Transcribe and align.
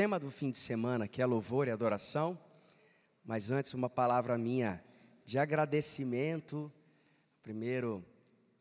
tema 0.00 0.16
do 0.16 0.30
fim 0.30 0.52
de 0.52 0.58
semana, 0.58 1.08
que 1.08 1.20
é 1.20 1.26
louvor 1.26 1.66
e 1.66 1.72
adoração, 1.72 2.38
mas 3.24 3.50
antes 3.50 3.74
uma 3.74 3.90
palavra 3.90 4.38
minha 4.38 4.80
de 5.24 5.40
agradecimento, 5.40 6.72
primeiro 7.42 8.04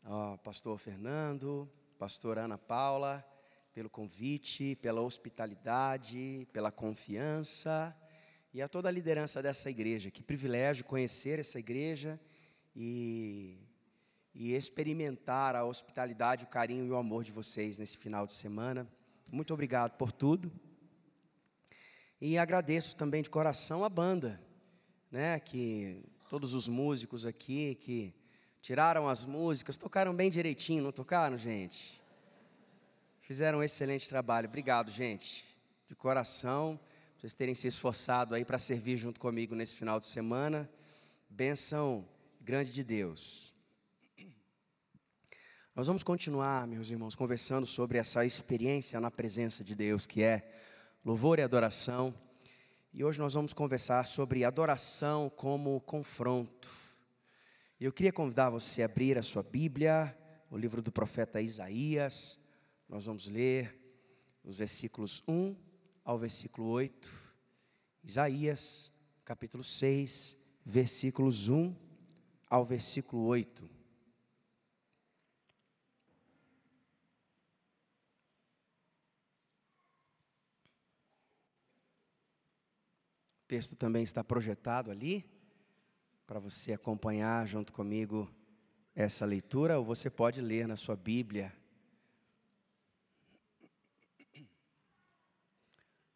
ao 0.03 0.39
pastor 0.39 0.79
Fernando, 0.79 1.69
pastor 1.99 2.39
Ana 2.39 2.57
Paula, 2.57 3.23
pelo 3.71 3.87
convite, 3.87 4.77
pela 4.77 5.01
hospitalidade, 5.01 6.47
pela 6.51 6.71
confiança 6.71 7.95
e 8.51 8.59
a 8.59 8.67
toda 8.67 8.89
a 8.89 8.91
liderança 8.91 9.39
dessa 9.39 9.69
igreja. 9.69 10.09
Que 10.09 10.23
privilégio 10.23 10.85
conhecer 10.85 11.37
essa 11.37 11.59
igreja 11.59 12.19
e, 12.75 13.59
e 14.33 14.55
experimentar 14.55 15.55
a 15.55 15.63
hospitalidade, 15.63 16.45
o 16.45 16.47
carinho 16.47 16.87
e 16.87 16.89
o 16.89 16.97
amor 16.97 17.23
de 17.23 17.31
vocês 17.31 17.77
nesse 17.77 17.95
final 17.95 18.25
de 18.25 18.33
semana. 18.33 18.87
Muito 19.31 19.53
obrigado 19.53 19.97
por 19.97 20.11
tudo. 20.11 20.51
E 22.19 22.37
agradeço 22.37 22.95
também 22.95 23.21
de 23.21 23.29
coração 23.29 23.83
a 23.83 23.89
banda, 23.89 24.41
né, 25.11 25.39
que 25.39 26.03
todos 26.29 26.53
os 26.53 26.67
músicos 26.67 27.25
aqui 27.25 27.75
que 27.75 28.13
tiraram 28.59 29.07
as 29.07 29.23
músicas, 29.23 29.77
tocaram 29.77 30.15
bem 30.15 30.29
direitinho, 30.29 30.83
não 30.83 30.91
tocaram, 30.91 31.37
gente? 31.37 32.01
Fizeram 33.21 33.59
um 33.59 33.63
excelente 33.63 34.09
trabalho. 34.09 34.47
Obrigado, 34.47 34.89
gente. 34.89 35.45
De 35.87 35.95
coração, 35.95 36.79
vocês 37.17 37.33
terem 37.33 37.53
se 37.53 37.67
esforçado 37.67 38.33
aí 38.33 38.43
para 38.43 38.57
servir 38.57 38.97
junto 38.97 39.19
comigo 39.19 39.53
nesse 39.53 39.75
final 39.75 39.99
de 39.99 40.05
semana. 40.07 40.69
Benção 41.29 42.07
grande 42.41 42.71
de 42.71 42.83
Deus. 42.83 43.53
Nós 45.75 45.85
vamos 45.85 46.01
continuar, 46.01 46.65
meus 46.67 46.89
irmãos, 46.89 47.13
conversando 47.13 47.67
sobre 47.67 47.99
essa 47.99 48.25
experiência 48.25 48.99
na 48.99 49.11
presença 49.11 49.63
de 49.63 49.75
Deus, 49.75 50.07
que 50.07 50.23
é 50.23 50.49
louvor 51.03 51.39
e 51.39 51.41
adoração. 51.41 52.13
E 52.93 53.03
hoje 53.03 53.19
nós 53.19 53.33
vamos 53.33 53.53
conversar 53.53 54.05
sobre 54.05 54.43
adoração 54.43 55.29
como 55.29 55.79
confronto. 55.81 56.69
Eu 57.79 57.93
queria 57.93 58.11
convidar 58.11 58.49
você 58.49 58.81
a 58.81 58.85
abrir 58.85 59.17
a 59.17 59.23
sua 59.23 59.43
Bíblia, 59.43 60.17
o 60.49 60.57
livro 60.57 60.81
do 60.81 60.91
profeta 60.91 61.41
Isaías. 61.41 62.39
Nós 62.89 63.05
vamos 63.05 63.27
ler 63.27 63.75
os 64.43 64.57
versículos 64.57 65.23
1 65.27 65.55
ao 66.03 66.17
versículo 66.17 66.69
8. 66.69 67.09
Isaías, 68.03 68.91
capítulo 69.23 69.63
6, 69.63 70.37
versículos 70.65 71.49
1 71.49 71.75
ao 72.49 72.65
versículo 72.65 73.23
8. 73.25 73.76
O 83.47 83.55
texto 83.55 83.77
também 83.77 84.03
está 84.03 84.21
projetado 84.25 84.91
ali, 84.91 85.23
para 86.25 86.37
você 86.37 86.73
acompanhar 86.73 87.47
junto 87.47 87.71
comigo 87.71 88.29
essa 88.93 89.25
leitura, 89.25 89.79
ou 89.79 89.85
você 89.85 90.09
pode 90.09 90.41
ler 90.41 90.67
na 90.67 90.75
sua 90.75 90.97
Bíblia. 90.97 91.55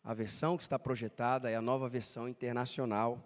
A 0.04 0.14
versão 0.14 0.58
que 0.58 0.64
está 0.64 0.78
projetada 0.78 1.50
é 1.50 1.56
a 1.56 1.62
nova 1.62 1.88
versão 1.88 2.28
internacional. 2.28 3.26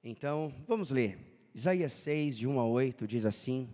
Então, 0.00 0.54
vamos 0.68 0.92
ler. 0.92 1.18
Isaías 1.52 1.92
6, 1.92 2.38
de 2.38 2.46
1 2.46 2.60
a 2.60 2.64
8, 2.64 3.04
diz 3.04 3.26
assim: 3.26 3.68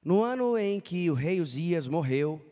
No 0.00 0.22
ano 0.22 0.56
em 0.56 0.78
que 0.78 1.10
o 1.10 1.14
rei 1.14 1.40
Uzias 1.40 1.88
morreu, 1.88 2.51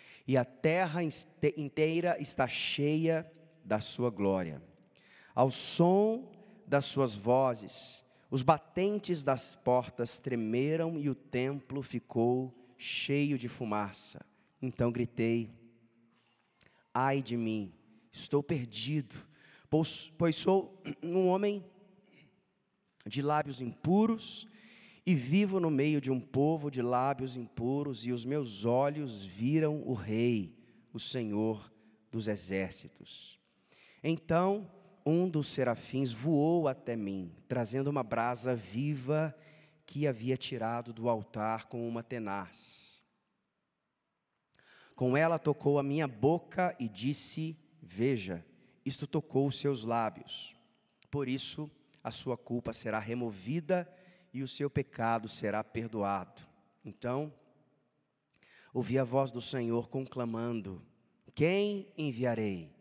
e 0.27 0.37
a 0.37 0.45
terra 0.45 1.01
inteira 1.03 2.17
está 2.19 2.47
cheia 2.47 3.29
da 3.63 3.79
sua 3.79 4.09
glória. 4.09 4.61
Ao 5.33 5.49
som 5.49 6.31
das 6.67 6.85
suas 6.85 7.15
vozes, 7.15 8.03
os 8.29 8.43
batentes 8.43 9.23
das 9.23 9.55
portas 9.55 10.17
tremeram 10.17 10.99
e 10.99 11.09
o 11.09 11.15
templo 11.15 11.81
ficou 11.81 12.53
cheio 12.77 13.37
de 13.37 13.47
fumaça. 13.47 14.25
Então 14.61 14.91
gritei: 14.91 15.49
Ai 16.93 17.21
de 17.21 17.35
mim, 17.35 17.73
estou 18.11 18.41
perdido, 18.41 19.15
pois, 19.69 20.35
sou 20.35 20.81
um 21.03 21.27
homem 21.27 21.63
de 23.05 23.21
lábios 23.21 23.61
impuros 23.61 24.47
e 25.05 25.15
vivo 25.15 25.59
no 25.59 25.71
meio 25.71 25.99
de 25.99 26.11
um 26.11 26.19
povo 26.19 26.69
de 26.69 26.81
lábios 26.81 27.35
impuros, 27.35 28.05
e 28.05 28.11
os 28.11 28.23
meus 28.23 28.65
olhos 28.65 29.23
viram 29.23 29.81
o 29.85 29.93
Rei, 29.93 30.55
o 30.93 30.99
Senhor 30.99 31.71
dos 32.11 32.27
exércitos. 32.27 33.39
Então 34.03 34.69
um 35.05 35.27
dos 35.27 35.47
serafins 35.47 36.11
voou 36.11 36.67
até 36.67 36.95
mim, 36.95 37.31
trazendo 37.47 37.89
uma 37.89 38.03
brasa 38.03 38.55
viva 38.55 39.35
que 39.85 40.07
havia 40.07 40.37
tirado 40.37 40.93
do 40.93 41.09
altar 41.09 41.65
com 41.65 41.87
uma 41.87 42.03
tenaz. 42.03 43.03
Com 44.95 45.17
ela 45.17 45.39
tocou 45.39 45.79
a 45.79 45.83
minha 45.83 46.07
boca 46.07 46.75
e 46.79 46.87
disse: 46.87 47.57
Veja, 47.81 48.45
isto 48.85 49.07
tocou 49.07 49.47
os 49.47 49.59
seus 49.59 49.83
lábios. 49.83 50.55
Por 51.09 51.27
isso 51.27 51.69
a 52.03 52.11
sua 52.11 52.37
culpa 52.37 52.73
será 52.73 52.99
removida 52.99 53.91
e 54.33 54.41
o 54.41 54.47
seu 54.47 54.69
pecado 54.69 55.27
será 55.27 55.63
perdoado. 55.63 56.41
Então, 56.83 57.33
ouvi 58.73 58.97
a 58.97 59.03
voz 59.03 59.31
do 59.31 59.41
Senhor 59.41 59.89
conclamando: 59.89 60.81
Quem 61.35 61.91
enviarei? 61.97 62.73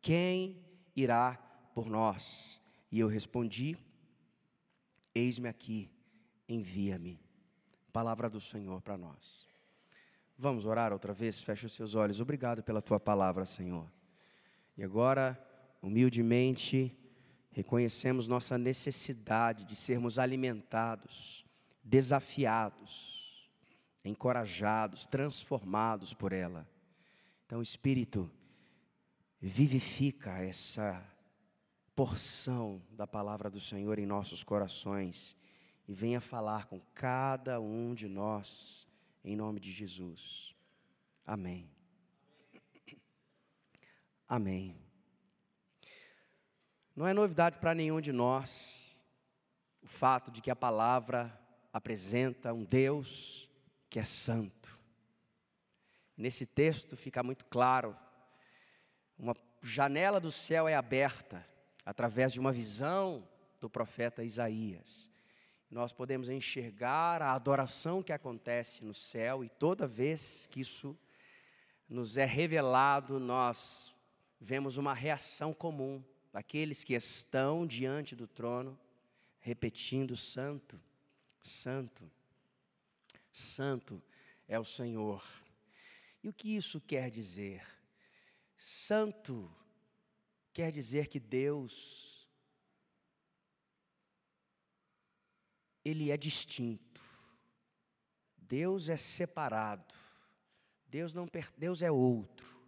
Quem 0.00 0.64
irá 0.94 1.34
por 1.74 1.88
nós? 1.88 2.60
E 2.90 3.00
eu 3.00 3.08
respondi: 3.08 3.76
Eis-me 5.14 5.48
aqui, 5.48 5.90
envia-me. 6.48 7.20
Palavra 7.92 8.28
do 8.28 8.40
Senhor 8.40 8.80
para 8.80 8.96
nós. 8.96 9.46
Vamos 10.36 10.66
orar 10.66 10.92
outra 10.92 11.12
vez? 11.12 11.40
Feche 11.40 11.66
os 11.66 11.72
seus 11.72 11.94
olhos. 11.94 12.20
Obrigado 12.20 12.62
pela 12.62 12.80
tua 12.80 13.00
palavra, 13.00 13.44
Senhor. 13.44 13.90
E 14.76 14.84
agora, 14.84 15.36
humildemente, 15.82 16.96
reconhecemos 17.50 18.28
nossa 18.28 18.56
necessidade 18.56 19.64
de 19.64 19.74
sermos 19.74 20.18
alimentados, 20.18 21.44
desafiados, 21.82 23.50
encorajados, 24.04 25.06
transformados 25.06 26.14
por 26.14 26.32
ela. 26.32 26.68
Então, 27.46 27.62
Espírito, 27.62 28.30
vivifica 29.40 30.38
essa 30.38 31.04
porção 31.94 32.82
da 32.90 33.06
palavra 33.06 33.50
do 33.50 33.60
Senhor 33.60 33.98
em 33.98 34.06
nossos 34.06 34.44
corações 34.44 35.36
e 35.88 35.94
venha 35.94 36.20
falar 36.20 36.66
com 36.66 36.80
cada 36.94 37.60
um 37.60 37.94
de 37.94 38.08
nós, 38.08 38.86
em 39.24 39.34
nome 39.34 39.58
de 39.58 39.72
Jesus. 39.72 40.54
Amém. 41.24 41.70
Amém. 44.28 44.87
Não 46.98 47.06
é 47.06 47.14
novidade 47.14 47.58
para 47.58 47.76
nenhum 47.76 48.00
de 48.00 48.10
nós 48.10 49.00
o 49.80 49.86
fato 49.86 50.32
de 50.32 50.42
que 50.42 50.50
a 50.50 50.56
palavra 50.56 51.32
apresenta 51.72 52.52
um 52.52 52.64
Deus 52.64 53.48
que 53.88 54.00
é 54.00 54.02
santo. 54.02 54.76
Nesse 56.16 56.44
texto 56.44 56.96
fica 56.96 57.22
muito 57.22 57.44
claro, 57.44 57.96
uma 59.16 59.36
janela 59.62 60.18
do 60.18 60.32
céu 60.32 60.66
é 60.66 60.74
aberta 60.74 61.46
através 61.86 62.32
de 62.32 62.40
uma 62.40 62.50
visão 62.50 63.28
do 63.60 63.70
profeta 63.70 64.24
Isaías. 64.24 65.08
Nós 65.70 65.92
podemos 65.92 66.28
enxergar 66.28 67.22
a 67.22 67.32
adoração 67.32 68.02
que 68.02 68.12
acontece 68.12 68.84
no 68.84 68.92
céu 68.92 69.44
e 69.44 69.48
toda 69.48 69.86
vez 69.86 70.48
que 70.48 70.62
isso 70.62 70.98
nos 71.88 72.18
é 72.18 72.24
revelado, 72.24 73.20
nós 73.20 73.94
vemos 74.40 74.76
uma 74.76 74.94
reação 74.94 75.52
comum 75.52 76.02
daqueles 76.32 76.84
que 76.84 76.94
estão 76.94 77.66
diante 77.66 78.14
do 78.14 78.26
trono, 78.26 78.78
repetindo: 79.40 80.16
Santo, 80.16 80.80
Santo, 81.40 82.10
Santo 83.32 84.02
é 84.46 84.58
o 84.58 84.64
Senhor. 84.64 85.24
E 86.22 86.28
o 86.28 86.32
que 86.32 86.56
isso 86.56 86.80
quer 86.80 87.10
dizer? 87.10 87.64
Santo 88.56 89.50
quer 90.52 90.72
dizer 90.72 91.06
que 91.06 91.20
Deus, 91.20 92.28
Ele 95.84 96.10
é 96.10 96.16
distinto, 96.16 97.00
Deus 98.36 98.88
é 98.88 98.96
separado, 98.96 99.94
Deus, 100.88 101.14
não, 101.14 101.28
Deus 101.56 101.82
é 101.82 101.90
outro, 101.90 102.60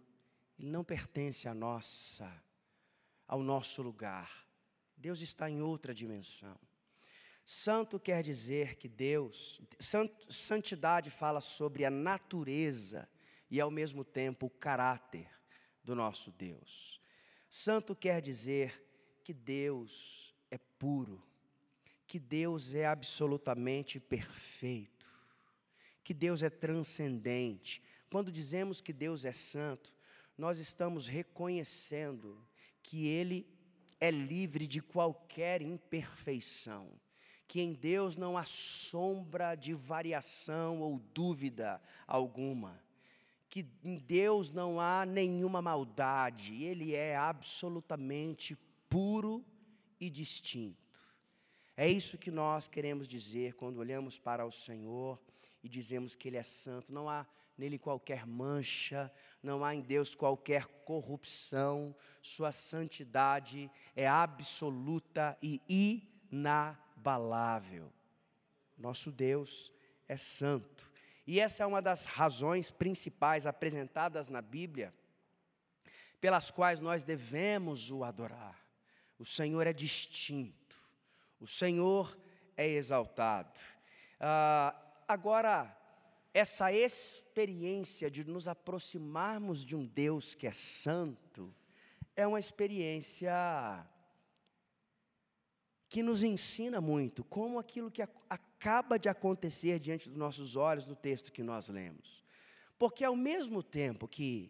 Ele 0.57 0.69
não 0.69 0.83
pertence 0.83 1.47
a 1.47 1.53
nossa, 1.53 2.31
ao 3.31 3.41
nosso 3.41 3.81
lugar, 3.81 4.45
Deus 4.97 5.21
está 5.21 5.49
em 5.49 5.61
outra 5.61 5.93
dimensão. 5.93 6.59
Santo 7.45 7.97
quer 7.97 8.21
dizer 8.21 8.75
que 8.75 8.89
Deus, 8.89 9.61
santidade 10.29 11.09
fala 11.09 11.39
sobre 11.39 11.85
a 11.85 11.89
natureza 11.89 13.07
e 13.49 13.61
ao 13.61 13.71
mesmo 13.71 14.03
tempo 14.03 14.47
o 14.47 14.49
caráter 14.49 15.29
do 15.81 15.95
nosso 15.95 16.29
Deus. 16.29 16.99
Santo 17.49 17.95
quer 17.95 18.21
dizer 18.21 18.85
que 19.23 19.33
Deus 19.33 20.35
é 20.51 20.57
puro, 20.57 21.25
que 22.05 22.19
Deus 22.19 22.73
é 22.73 22.85
absolutamente 22.85 23.97
perfeito, 23.97 25.09
que 26.03 26.13
Deus 26.13 26.43
é 26.43 26.49
transcendente. 26.49 27.81
Quando 28.09 28.29
dizemos 28.29 28.81
que 28.81 28.91
Deus 28.91 29.23
é 29.23 29.31
santo, 29.31 29.95
nós 30.37 30.59
estamos 30.59 31.07
reconhecendo 31.07 32.45
que 32.81 33.07
Ele 33.07 33.47
é 33.99 34.09
livre 34.09 34.67
de 34.67 34.81
qualquer 34.81 35.61
imperfeição 35.61 36.89
que 37.51 37.59
em 37.59 37.73
Deus 37.73 38.15
não 38.15 38.37
há 38.37 38.45
sombra 38.45 39.55
de 39.55 39.73
variação 39.73 40.79
ou 40.79 40.97
dúvida 41.13 41.81
alguma, 42.07 42.81
que 43.49 43.65
em 43.83 43.97
Deus 43.97 44.53
não 44.53 44.79
há 44.79 45.05
nenhuma 45.05 45.61
maldade, 45.61 46.63
Ele 46.63 46.95
é 46.95 47.13
absolutamente 47.17 48.57
puro 48.87 49.43
e 49.99 50.09
distinto. 50.09 50.79
É 51.75 51.89
isso 51.89 52.17
que 52.17 52.31
nós 52.31 52.69
queremos 52.69 53.05
dizer 53.05 53.55
quando 53.55 53.79
olhamos 53.79 54.17
para 54.17 54.45
o 54.45 54.51
Senhor 54.51 55.19
e 55.61 55.67
dizemos 55.67 56.15
que 56.15 56.29
Ele 56.29 56.37
é 56.37 56.43
santo, 56.43 56.93
não 56.93 57.09
há 57.09 57.27
nele 57.61 57.77
qualquer 57.77 58.25
mancha, 58.25 59.13
não 59.43 59.63
há 59.63 59.75
em 59.75 59.81
Deus 59.81 60.15
qualquer 60.15 60.65
corrupção, 60.83 61.95
Sua 62.19 62.51
santidade 62.51 63.69
é 63.95 64.07
absoluta 64.07 65.37
e 65.43 65.61
inabalável. 66.31 67.93
Nosso 68.75 69.11
Deus 69.11 69.71
é 70.07 70.17
santo. 70.17 70.91
E 71.27 71.39
essa 71.39 71.61
é 71.61 71.65
uma 71.67 71.83
das 71.83 72.05
razões 72.05 72.71
principais 72.71 73.45
apresentadas 73.45 74.27
na 74.27 74.41
Bíblia, 74.41 74.91
pelas 76.19 76.49
quais 76.49 76.79
nós 76.79 77.03
devemos 77.03 77.91
o 77.91 78.03
adorar. 78.03 78.59
O 79.19 79.25
Senhor 79.25 79.67
é 79.67 79.73
distinto, 79.73 80.75
o 81.39 81.45
Senhor 81.45 82.17
é 82.57 82.67
exaltado. 82.67 83.59
Ah, 84.19 84.75
agora, 85.07 85.77
essa 86.33 86.71
experiência 86.71 88.09
de 88.09 88.25
nos 88.25 88.47
aproximarmos 88.47 89.65
de 89.65 89.75
um 89.75 89.85
Deus 89.85 90.33
que 90.33 90.47
é 90.47 90.53
santo, 90.53 91.53
é 92.15 92.25
uma 92.25 92.39
experiência 92.39 93.33
que 95.89 96.01
nos 96.01 96.23
ensina 96.23 96.79
muito 96.79 97.21
como 97.23 97.59
aquilo 97.59 97.91
que 97.91 98.01
acaba 98.29 98.97
de 98.97 99.09
acontecer 99.09 99.77
diante 99.77 100.07
dos 100.07 100.17
nossos 100.17 100.55
olhos 100.55 100.85
no 100.85 100.95
texto 100.95 101.33
que 101.33 101.43
nós 101.43 101.67
lemos. 101.67 102.23
Porque 102.79 103.03
ao 103.03 103.15
mesmo 103.15 103.61
tempo 103.61 104.07
que 104.07 104.49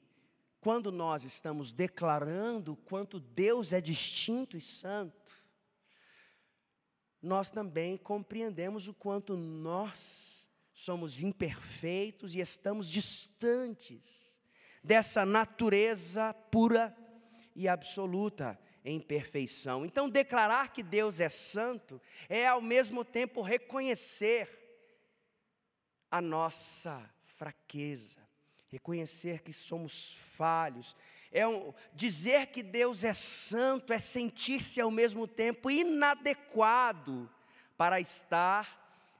quando 0.59 0.91
nós 0.91 1.23
estamos 1.23 1.73
declarando 1.73 2.75
quanto 2.75 3.19
Deus 3.19 3.73
é 3.73 3.81
distinto 3.81 4.55
e 4.55 4.61
santo, 4.61 5.33
nós 7.19 7.49
também 7.49 7.97
compreendemos 7.97 8.87
o 8.87 8.93
quanto 8.93 9.35
nós 9.35 10.30
somos 10.81 11.21
imperfeitos 11.21 12.33
e 12.33 12.39
estamos 12.39 12.89
distantes 12.89 14.39
dessa 14.83 15.23
natureza 15.23 16.33
pura 16.33 16.95
e 17.55 17.67
absoluta 17.67 18.59
em 18.83 18.99
perfeição. 18.99 19.85
Então, 19.85 20.09
declarar 20.09 20.73
que 20.73 20.81
Deus 20.81 21.19
é 21.19 21.29
santo 21.29 22.01
é 22.27 22.47
ao 22.47 22.59
mesmo 22.61 23.05
tempo 23.05 23.43
reconhecer 23.43 24.49
a 26.09 26.19
nossa 26.19 27.07
fraqueza, 27.37 28.17
reconhecer 28.67 29.43
que 29.43 29.53
somos 29.53 30.15
falhos. 30.35 30.95
É 31.31 31.47
um, 31.47 31.71
dizer 31.93 32.47
que 32.47 32.63
Deus 32.63 33.03
é 33.03 33.13
santo 33.13 33.93
é 33.93 33.99
sentir-se 33.99 34.81
ao 34.81 34.89
mesmo 34.89 35.27
tempo 35.27 35.69
inadequado 35.69 37.29
para 37.77 37.99
estar 37.99 38.79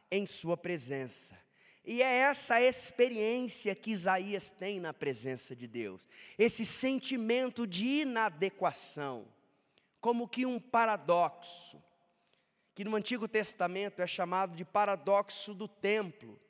em 0.10 0.26
Sua 0.26 0.58
presença. 0.58 1.40
E 1.84 2.02
é 2.02 2.18
essa 2.18 2.62
experiência 2.62 3.74
que 3.74 3.92
Isaías 3.92 4.52
tem 4.52 4.80
na 4.80 4.94
presença 4.94 5.56
de 5.56 5.68
Deus, 5.68 6.08
esse 6.38 6.66
sentimento 6.66 7.66
de 7.66 8.02
inadequação 8.02 9.28
como 10.02 10.28
que 10.28 10.46
um 10.48 10.60
paradoxo, 10.60 11.82
que 12.74 12.84
no 12.84 12.96
Antigo 12.96 13.28
Testamento 13.28 14.02
é 14.02 14.08
chamado 14.08 14.56
de 14.56 14.66
paradoxo 14.66 15.54
do 15.54 15.68
templo. 15.68 16.42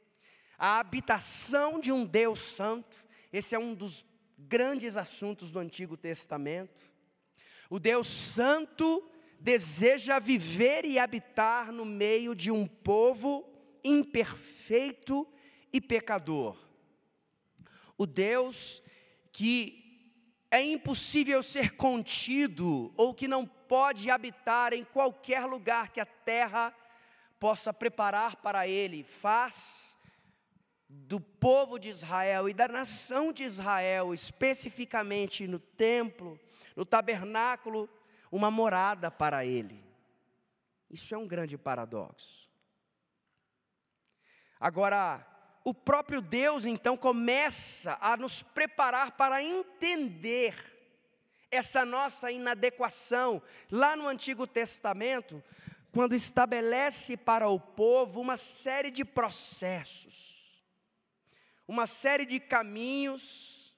A 0.58 0.80
habitação 0.80 1.80
de 1.80 1.92
um 1.92 2.06
Deus 2.06 2.40
santo, 2.40 3.06
esse 3.34 3.54
é 3.54 3.60
um 3.60 3.74
dos 3.74 4.06
grandes 4.38 4.96
assuntos 4.96 5.52
do 5.52 5.60
Antigo 5.60 5.98
Testamento. 5.98 6.90
O 7.70 7.78
Deus 7.78 8.08
santo 8.08 9.06
deseja 9.40 10.18
viver 10.18 10.86
e 10.86 10.98
habitar 10.98 11.72
no 11.72 11.84
meio 11.84 12.34
de 12.34 12.52
um 12.52 12.66
povo 12.66 13.51
imperfeito 13.84 15.28
e 15.72 15.80
pecador. 15.80 16.58
O 17.98 18.06
Deus 18.06 18.82
que 19.32 19.82
é 20.50 20.62
impossível 20.62 21.42
ser 21.42 21.76
contido 21.76 22.94
ou 22.98 23.14
que 23.14 23.28
não 23.28 23.46
pode 23.46 24.12
habitar 24.12 24.74
em 24.74 24.84
qualquer 24.84 25.46
lugar 25.46 25.90
que 25.90 26.00
a 26.02 26.06
terra 26.06 26.76
possa 27.40 27.74
preparar 27.74 28.36
para 28.36 28.68
ele, 28.68 29.04
faz 29.04 29.98
do 30.90 31.22
povo 31.22 31.80
de 31.80 31.88
Israel 31.88 32.50
e 32.50 32.54
da 32.54 32.68
nação 32.68 33.32
de 33.32 33.44
Israel, 33.44 34.14
especificamente 34.14 35.48
no 35.48 35.58
templo, 35.58 36.38
no 36.76 36.86
tabernáculo, 36.86 37.90
uma 38.30 38.52
morada 38.52 39.10
para 39.10 39.46
ele. 39.46 39.82
Isso 40.90 41.16
é 41.16 41.18
um 41.18 41.28
grande 41.28 41.58
paradoxo. 41.58 42.51
Agora, 44.62 45.26
o 45.64 45.74
próprio 45.74 46.22
Deus 46.22 46.68
então 46.68 46.96
começa 46.96 47.98
a 48.00 48.16
nos 48.16 48.44
preparar 48.44 49.14
para 49.14 49.44
entender 49.44 50.56
essa 51.50 51.84
nossa 51.84 52.32
inadequação. 52.32 53.42
Lá 53.72 53.96
no 53.96 54.08
Antigo 54.08 54.46
Testamento, 54.46 55.44
quando 55.92 56.14
estabelece 56.14 57.18
para 57.18 57.50
o 57.50 57.60
povo 57.60 58.22
uma 58.22 58.38
série 58.38 58.92
de 58.92 59.04
processos, 59.04 60.64
uma 61.68 61.88
série 61.88 62.28
de 62.28 62.40
caminhos, 62.40 63.76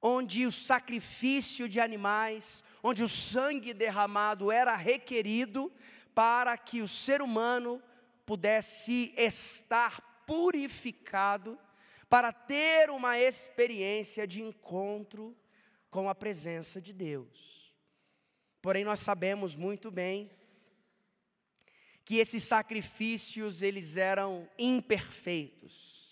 onde 0.00 0.46
o 0.46 0.52
sacrifício 0.52 1.68
de 1.68 1.80
animais, 1.80 2.62
onde 2.80 3.02
o 3.02 3.08
sangue 3.08 3.74
derramado 3.74 4.52
era 4.52 4.76
requerido 4.76 5.72
para 6.14 6.56
que 6.56 6.80
o 6.80 6.86
ser 6.86 7.20
humano 7.20 7.82
pudesse 8.28 9.14
estar 9.16 10.22
purificado 10.26 11.58
para 12.10 12.30
ter 12.30 12.90
uma 12.90 13.18
experiência 13.18 14.26
de 14.26 14.42
encontro 14.42 15.34
com 15.90 16.10
a 16.10 16.14
presença 16.14 16.78
de 16.78 16.92
Deus. 16.92 17.72
Porém, 18.60 18.84
nós 18.84 19.00
sabemos 19.00 19.56
muito 19.56 19.90
bem 19.90 20.30
que 22.04 22.16
esses 22.16 22.42
sacrifícios 22.44 23.62
eles 23.62 23.96
eram 23.96 24.46
imperfeitos 24.58 26.07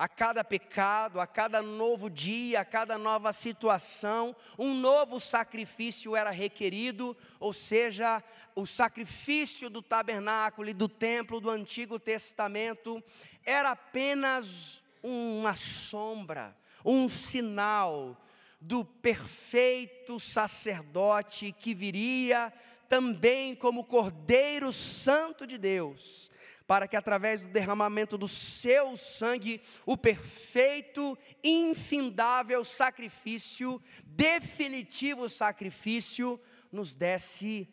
a 0.00 0.08
cada 0.08 0.42
pecado, 0.42 1.20
a 1.20 1.26
cada 1.26 1.60
novo 1.60 2.08
dia, 2.08 2.60
a 2.60 2.64
cada 2.64 2.96
nova 2.96 3.34
situação, 3.34 4.34
um 4.58 4.72
novo 4.72 5.20
sacrifício 5.20 6.16
era 6.16 6.30
requerido, 6.30 7.14
ou 7.38 7.52
seja, 7.52 8.24
o 8.56 8.64
sacrifício 8.64 9.68
do 9.68 9.82
tabernáculo 9.82 10.70
e 10.70 10.72
do 10.72 10.88
templo 10.88 11.38
do 11.38 11.50
Antigo 11.50 12.00
Testamento 12.00 13.04
era 13.44 13.72
apenas 13.72 14.82
uma 15.02 15.54
sombra, 15.54 16.56
um 16.82 17.06
sinal 17.06 18.16
do 18.58 18.86
perfeito 18.86 20.18
sacerdote 20.18 21.52
que 21.52 21.74
viria 21.74 22.50
também 22.88 23.54
como 23.54 23.84
Cordeiro 23.84 24.72
Santo 24.72 25.46
de 25.46 25.58
Deus 25.58 26.29
para 26.70 26.86
que 26.86 26.94
através 26.94 27.42
do 27.42 27.48
derramamento 27.48 28.16
do 28.16 28.28
seu 28.28 28.96
sangue, 28.96 29.60
o 29.84 29.96
perfeito, 29.96 31.18
infindável 31.42 32.62
sacrifício, 32.62 33.82
definitivo 34.04 35.28
sacrifício, 35.28 36.40
nos 36.70 36.94
desse 36.94 37.68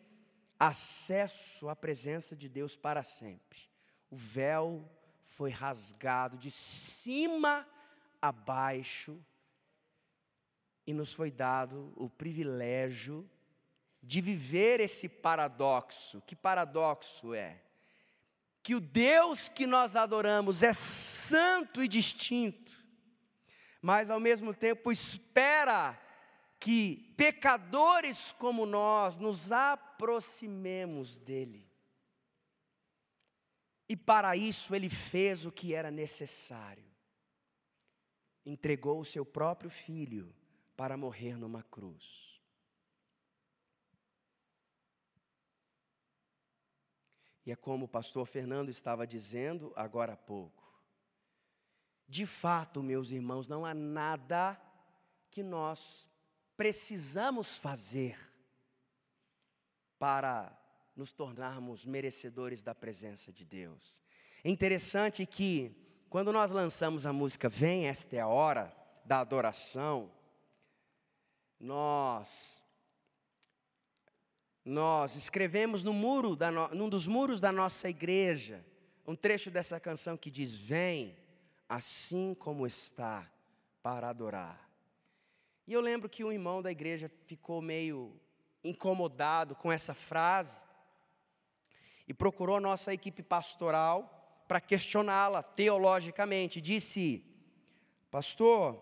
acesso 0.58 1.68
à 1.68 1.76
presença 1.76 2.34
de 2.34 2.48
Deus 2.48 2.74
para 2.74 3.04
sempre. 3.04 3.70
O 4.10 4.16
véu 4.16 4.84
foi 5.22 5.50
rasgado 5.50 6.36
de 6.36 6.50
cima 6.50 7.64
a 8.20 8.32
baixo 8.32 9.24
e 10.84 10.92
nos 10.92 11.12
foi 11.12 11.30
dado 11.30 11.92
o 11.94 12.10
privilégio 12.10 13.30
de 14.02 14.20
viver 14.20 14.80
esse 14.80 15.08
paradoxo. 15.08 16.20
Que 16.22 16.34
paradoxo 16.34 17.32
é? 17.32 17.62
Que 18.68 18.74
o 18.74 18.80
Deus 18.82 19.48
que 19.48 19.66
nós 19.66 19.96
adoramos 19.96 20.62
é 20.62 20.74
santo 20.74 21.82
e 21.82 21.88
distinto, 21.88 22.70
mas 23.80 24.10
ao 24.10 24.20
mesmo 24.20 24.52
tempo 24.52 24.92
espera 24.92 25.98
que 26.60 27.14
pecadores 27.16 28.30
como 28.32 28.66
nós 28.66 29.16
nos 29.16 29.52
aproximemos 29.52 31.18
dele. 31.18 31.66
E 33.88 33.96
para 33.96 34.36
isso 34.36 34.74
ele 34.74 34.90
fez 34.90 35.46
o 35.46 35.50
que 35.50 35.72
era 35.72 35.90
necessário. 35.90 36.84
Entregou 38.44 39.00
o 39.00 39.04
seu 39.06 39.24
próprio 39.24 39.70
filho 39.70 40.30
para 40.76 40.94
morrer 40.94 41.38
numa 41.38 41.62
cruz. 41.62 42.27
E 47.48 47.50
é 47.50 47.56
como 47.56 47.86
o 47.86 47.88
pastor 47.88 48.26
Fernando 48.26 48.68
estava 48.68 49.06
dizendo 49.06 49.72
agora 49.74 50.12
há 50.12 50.16
pouco. 50.18 50.70
De 52.06 52.26
fato, 52.26 52.82
meus 52.82 53.10
irmãos, 53.10 53.48
não 53.48 53.64
há 53.64 53.72
nada 53.72 54.60
que 55.30 55.42
nós 55.42 56.10
precisamos 56.58 57.56
fazer 57.56 58.18
para 59.98 60.54
nos 60.94 61.14
tornarmos 61.14 61.86
merecedores 61.86 62.60
da 62.60 62.74
presença 62.74 63.32
de 63.32 63.46
Deus. 63.46 64.02
É 64.44 64.50
interessante 64.50 65.24
que, 65.24 65.74
quando 66.10 66.30
nós 66.30 66.50
lançamos 66.50 67.06
a 67.06 67.14
música 67.14 67.48
Vem, 67.48 67.86
esta 67.86 68.14
é 68.14 68.20
a 68.20 68.28
hora 68.28 68.70
da 69.06 69.20
adoração, 69.20 70.12
nós 71.58 72.62
nós 74.68 75.16
escrevemos 75.16 75.82
no 75.82 75.94
muro 75.94 76.36
da 76.36 76.50
no, 76.50 76.68
num 76.68 76.88
dos 76.90 77.06
muros 77.06 77.40
da 77.40 77.50
nossa 77.50 77.88
igreja 77.88 78.62
um 79.06 79.16
trecho 79.16 79.50
dessa 79.50 79.80
canção 79.80 80.14
que 80.14 80.30
diz: 80.30 80.54
Vem, 80.54 81.16
assim 81.66 82.34
como 82.34 82.66
está, 82.66 83.26
para 83.82 84.10
adorar. 84.10 84.68
E 85.66 85.72
eu 85.72 85.80
lembro 85.80 86.06
que 86.06 86.22
um 86.22 86.30
irmão 86.30 86.60
da 86.60 86.70
igreja 86.70 87.10
ficou 87.24 87.62
meio 87.62 88.14
incomodado 88.62 89.54
com 89.54 89.72
essa 89.72 89.94
frase 89.94 90.60
e 92.06 92.12
procurou 92.12 92.56
a 92.56 92.60
nossa 92.60 92.92
equipe 92.92 93.22
pastoral 93.22 94.44
para 94.46 94.60
questioná-la 94.60 95.42
teologicamente. 95.42 96.60
Disse: 96.60 97.24
Pastor, 98.10 98.78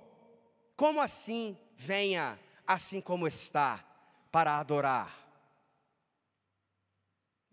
como 0.76 1.00
assim 1.00 1.57
venha 1.76 2.37
assim 2.66 3.00
como 3.00 3.25
está 3.28 3.85
para 4.33 4.59
adorar? 4.59 5.25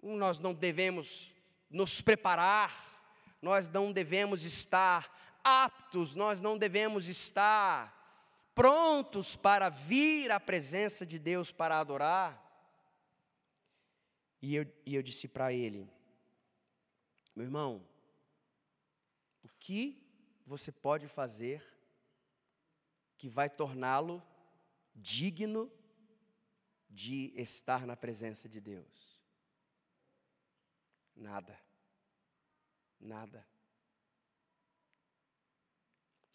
Nós 0.04 0.40
não 0.40 0.54
devemos 0.54 1.34
nos 1.70 2.02
preparar, 2.02 2.92
nós 3.42 3.70
não 3.70 3.92
devemos 3.92 4.44
estar 4.44 5.40
aptos, 5.44 6.14
nós 6.14 6.42
não 6.42 6.58
devemos 6.58 7.08
estar 7.08 8.04
prontos 8.54 9.36
para 9.36 9.70
vir 9.70 10.32
à 10.32 10.40
presença 10.40 11.06
de 11.06 11.18
Deus 11.18 11.52
para 11.52 11.80
adorar. 11.80 12.40
E 14.42 14.56
eu, 14.56 14.66
e 14.86 14.96
eu 14.96 15.02
disse 15.02 15.28
para 15.28 15.54
ele, 15.54 15.90
meu 17.36 17.46
irmão, 17.46 17.88
o 19.42 19.50
que 19.60 20.06
você 20.46 20.72
pode 20.72 21.08
fazer 21.08 21.66
que 23.18 23.30
vai 23.30 23.50
torná-lo 23.50 24.22
digno 24.94 25.72
de 26.90 27.34
estar 27.36 27.88
na 27.88 27.96
presença 27.96 28.48
de 28.48 28.60
Deus? 28.60 29.13
Nada. 31.16 31.58
Nada. 33.00 33.46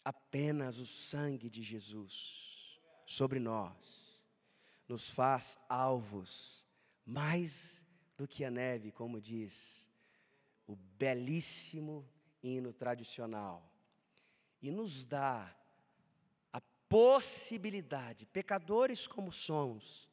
Apenas 0.03 0.79
o 0.79 0.85
sangue 0.85 1.49
de 1.49 1.61
Jesus 1.61 2.79
sobre 3.05 3.39
nós 3.39 4.19
nos 4.87 5.09
faz 5.09 5.59
alvos 5.67 6.65
mais 7.05 7.85
do 8.17 8.27
que 8.27 8.43
a 8.43 8.51
neve, 8.51 8.91
como 8.91 9.21
diz 9.21 9.89
o 10.65 10.75
belíssimo 10.75 12.07
hino 12.41 12.71
tradicional, 12.71 13.71
e 14.61 14.71
nos 14.71 15.05
dá 15.05 15.55
a 16.53 16.61
possibilidade, 16.87 18.25
pecadores 18.25 19.07
como 19.07 19.31
somos, 19.31 20.09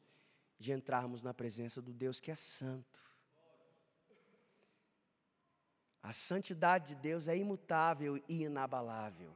de 0.57 0.71
entrarmos 0.71 1.21
na 1.21 1.33
presença 1.33 1.81
do 1.81 1.93
Deus 1.93 2.19
que 2.19 2.31
é 2.31 2.35
santo 2.35 3.06
a 6.07 6.13
santidade 6.13 6.95
de 6.95 7.01
Deus 7.01 7.27
é 7.27 7.37
imutável 7.37 8.15
e 8.29 8.43
inabalável. 8.43 9.35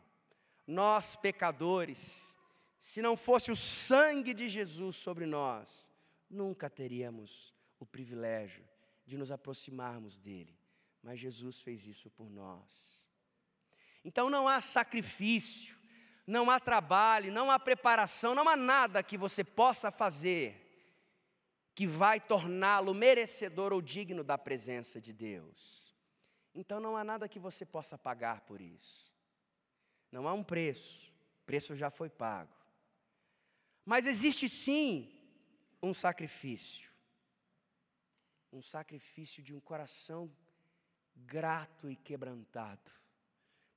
Nós, 0.65 1.17
pecadores, 1.17 2.37
se 2.79 3.01
não 3.01 3.17
fosse 3.17 3.51
o 3.51 3.57
sangue 3.57 4.33
de 4.33 4.47
Jesus 4.47 4.95
sobre 4.95 5.25
nós, 5.25 5.91
nunca 6.29 6.69
teríamos 6.69 7.53
o 7.77 7.85
privilégio 7.85 8.63
de 9.05 9.17
nos 9.17 9.33
aproximarmos 9.33 10.17
dele. 10.17 10.57
Mas 11.03 11.19
Jesus 11.19 11.59
fez 11.59 11.85
isso 11.85 12.09
por 12.09 12.29
nós. 12.29 13.05
Então 14.05 14.29
não 14.29 14.47
há 14.47 14.61
sacrifício, 14.61 15.75
não 16.25 16.49
há 16.49 16.57
trabalho, 16.57 17.33
não 17.33 17.51
há 17.51 17.59
preparação, 17.59 18.33
não 18.33 18.47
há 18.47 18.55
nada 18.55 19.03
que 19.03 19.17
você 19.17 19.43
possa 19.43 19.91
fazer 19.91 20.57
que 21.75 21.85
vai 21.85 22.21
torná-lo 22.21 22.93
merecedor 22.93 23.73
ou 23.73 23.81
digno 23.81 24.23
da 24.23 24.37
presença 24.37 25.01
de 25.01 25.11
Deus. 25.11 25.90
Então 26.53 26.79
não 26.79 26.97
há 26.97 27.03
nada 27.03 27.29
que 27.29 27.39
você 27.39 27.65
possa 27.65 27.97
pagar 27.97 28.41
por 28.41 28.59
isso. 28.59 29.13
Não 30.11 30.27
há 30.27 30.33
um 30.33 30.43
preço, 30.43 31.11
o 31.41 31.45
preço 31.45 31.75
já 31.75 31.89
foi 31.89 32.09
pago. 32.09 32.53
Mas 33.85 34.05
existe 34.05 34.47
sim 34.49 35.11
um 35.81 35.93
sacrifício. 35.93 36.91
Um 38.51 38.61
sacrifício 38.61 39.41
de 39.41 39.53
um 39.53 39.59
coração 39.59 40.29
grato 41.15 41.89
e 41.89 41.95
quebrantado 41.95 42.91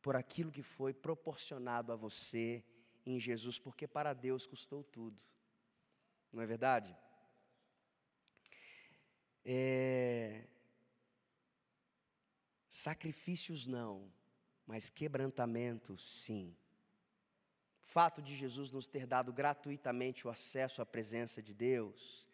por 0.03 0.17
aquilo 0.17 0.51
que 0.53 0.63
foi 0.63 0.93
proporcionado 0.93 1.93
a 1.93 1.97
você 1.97 2.65
em 3.07 3.19
Jesus, 3.21 3.59
porque 3.59 3.87
para 3.87 4.13
Deus 4.13 4.47
custou 4.47 4.83
tudo. 4.83 5.21
Não 6.33 6.43
é 6.43 6.47
verdade? 6.47 6.95
É, 9.45 10.47
Sacrifícios 12.75 13.67
não, 13.67 14.13
mas 14.67 14.91
quebrantamento 14.91 15.97
sim. 15.97 16.57
Fato 17.81 18.21
de 18.21 18.35
Jesus 18.35 18.73
nos 18.73 18.89
ter 18.89 19.07
dado 19.07 19.33
gratuitamente 19.33 20.27
o 20.27 20.31
acesso 20.31 20.83
à 20.83 20.85
presença 20.85 21.41
de 21.41 21.55
Deus 21.55 22.27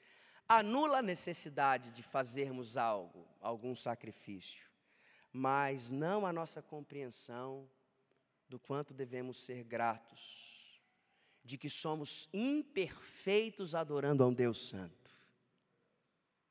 anula 0.48 1.00
a 1.00 1.02
necessidade 1.02 1.90
de 1.90 2.02
fazermos 2.02 2.78
algo, 2.78 3.28
algum 3.38 3.76
sacrifício, 3.76 4.66
mas 5.30 5.90
não 5.90 6.24
a 6.24 6.32
nossa 6.32 6.62
compreensão 6.62 7.68
do 8.48 8.58
quanto 8.58 8.94
devemos 8.94 9.36
ser 9.44 9.62
gratos, 9.62 10.80
de 11.44 11.58
que 11.58 11.68
somos 11.68 12.30
imperfeitos 12.32 13.74
adorando 13.74 14.24
a 14.24 14.26
um 14.26 14.32
Deus 14.32 14.70
Santo. 14.70 15.14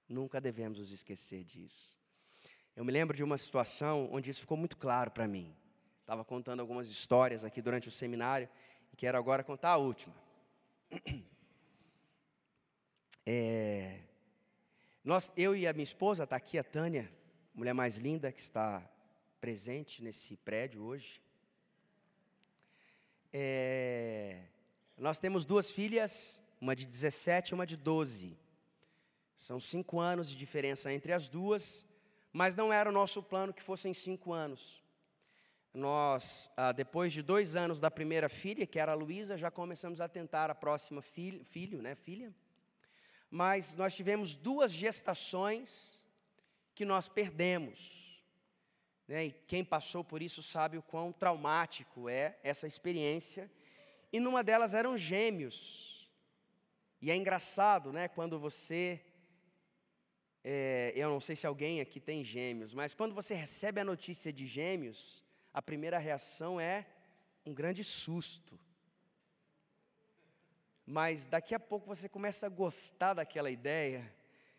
Nunca 0.08 0.40
devemos 0.40 0.78
nos 0.78 0.92
esquecer 0.92 1.44
disso. 1.44 1.99
Eu 2.76 2.86
me 2.86 2.92
lembro 2.92 3.16
de 3.16 3.24
uma 3.24 3.38
situação 3.38 4.10
onde 4.12 4.30
isso 4.30 4.42
ficou 4.42 4.58
muito 4.58 4.78
claro 4.78 5.12
para 5.12 5.28
mim. 5.28 5.54
Estava 6.02 6.24
contando 6.24 6.60
algumas 6.60 6.90
histórias 6.90 7.46
aqui 7.46 7.62
durante 7.62 7.88
o 7.88 7.92
seminário 7.92 8.50
e 8.92 8.96
quero 8.96 9.18
agora 9.18 9.44
contar 9.44 9.70
a 9.70 9.78
última. 9.78 10.16
É, 13.32 14.00
nós, 15.04 15.32
eu 15.38 15.56
e 15.56 15.68
a 15.68 15.74
minha 15.74 15.84
esposa, 15.84 16.24
está 16.24 16.36
aqui 16.36 16.58
a 16.58 16.64
Tânia, 16.64 17.12
mulher 17.54 17.74
mais 17.74 17.98
linda 17.98 18.32
que 18.32 18.40
está 18.40 18.82
presente 19.40 20.04
nesse 20.04 20.36
prédio 20.38 20.82
hoje. 20.82 21.22
É, 23.32 24.46
nós 24.98 25.20
temos 25.20 25.46
duas 25.46 25.70
filhas, 25.72 26.42
uma 26.60 26.76
de 26.76 26.86
17 26.86 27.52
e 27.52 27.54
uma 27.54 27.68
de 27.68 27.78
12. 27.78 28.36
São 29.38 29.60
cinco 29.60 30.00
anos 30.00 30.30
de 30.30 30.36
diferença 30.36 30.92
entre 30.92 31.14
as 31.14 31.28
duas 31.28 31.86
mas 32.32 32.56
não 32.56 32.72
era 32.72 32.90
o 32.90 32.94
nosso 32.94 33.22
plano 33.24 33.54
que 33.54 33.62
fossem 33.62 33.94
cinco 33.94 34.32
anos. 34.34 34.84
Nós, 35.74 36.50
ah, 36.58 36.72
depois 36.72 37.14
de 37.14 37.22
dois 37.22 37.56
anos 37.56 37.80
da 37.80 37.92
primeira 37.92 38.28
filha, 38.28 38.66
que 38.66 38.80
era 38.80 38.92
a 38.92 38.96
Luísa, 38.96 39.38
já 39.38 39.52
começamos 39.52 40.02
a 40.02 40.08
tentar 40.08 40.50
a 40.50 40.56
próxima 40.56 41.02
filho, 41.02 41.44
filho, 41.44 41.82
né, 41.82 41.96
filha. 41.96 42.34
Mas 43.30 43.76
nós 43.76 43.96
tivemos 43.96 44.36
duas 44.36 44.72
gestações 44.72 46.06
que 46.74 46.86
nós 46.86 47.08
perdemos. 47.08 48.24
Né, 49.08 49.26
e 49.26 49.32
quem 49.32 49.64
passou 49.64 50.04
por 50.04 50.22
isso 50.22 50.42
sabe 50.42 50.78
o 50.78 50.84
quão 50.84 51.12
traumático 51.12 52.10
é 52.10 52.38
essa 52.44 52.66
experiência. 52.66 53.50
E 54.12 54.20
numa 54.20 54.44
delas 54.44 54.74
eram 54.74 54.98
gêmeos. 54.98 56.12
E 57.02 57.12
é 57.12 57.16
engraçado, 57.16 57.94
né, 57.94 58.08
quando 58.08 58.40
você 58.40 59.00
é, 60.44 60.94
eu 60.96 61.10
não 61.10 61.20
sei 61.20 61.36
se 61.36 61.46
alguém 61.46 61.82
aqui 61.82 62.00
tem 62.00 62.24
gêmeos, 62.24 62.74
mas 62.74 62.94
quando 62.94 63.14
você 63.14 63.34
recebe 63.34 63.82
a 63.82 63.86
notícia 63.86 64.32
de 64.32 64.48
gêmeos, 64.48 65.24
a 65.54 65.62
primeira 65.62 65.98
reação 65.98 66.60
é 66.60 66.86
um 67.46 67.54
grande 67.54 67.84
susto. 67.84 68.58
Mas 70.86 71.26
daqui 71.26 71.54
a 71.54 71.60
pouco 71.60 71.88
você 71.88 72.08
começa 72.08 72.48
a 72.48 72.50
gostar 72.50 73.14
daquela 73.14 73.52
ideia. 73.52 74.12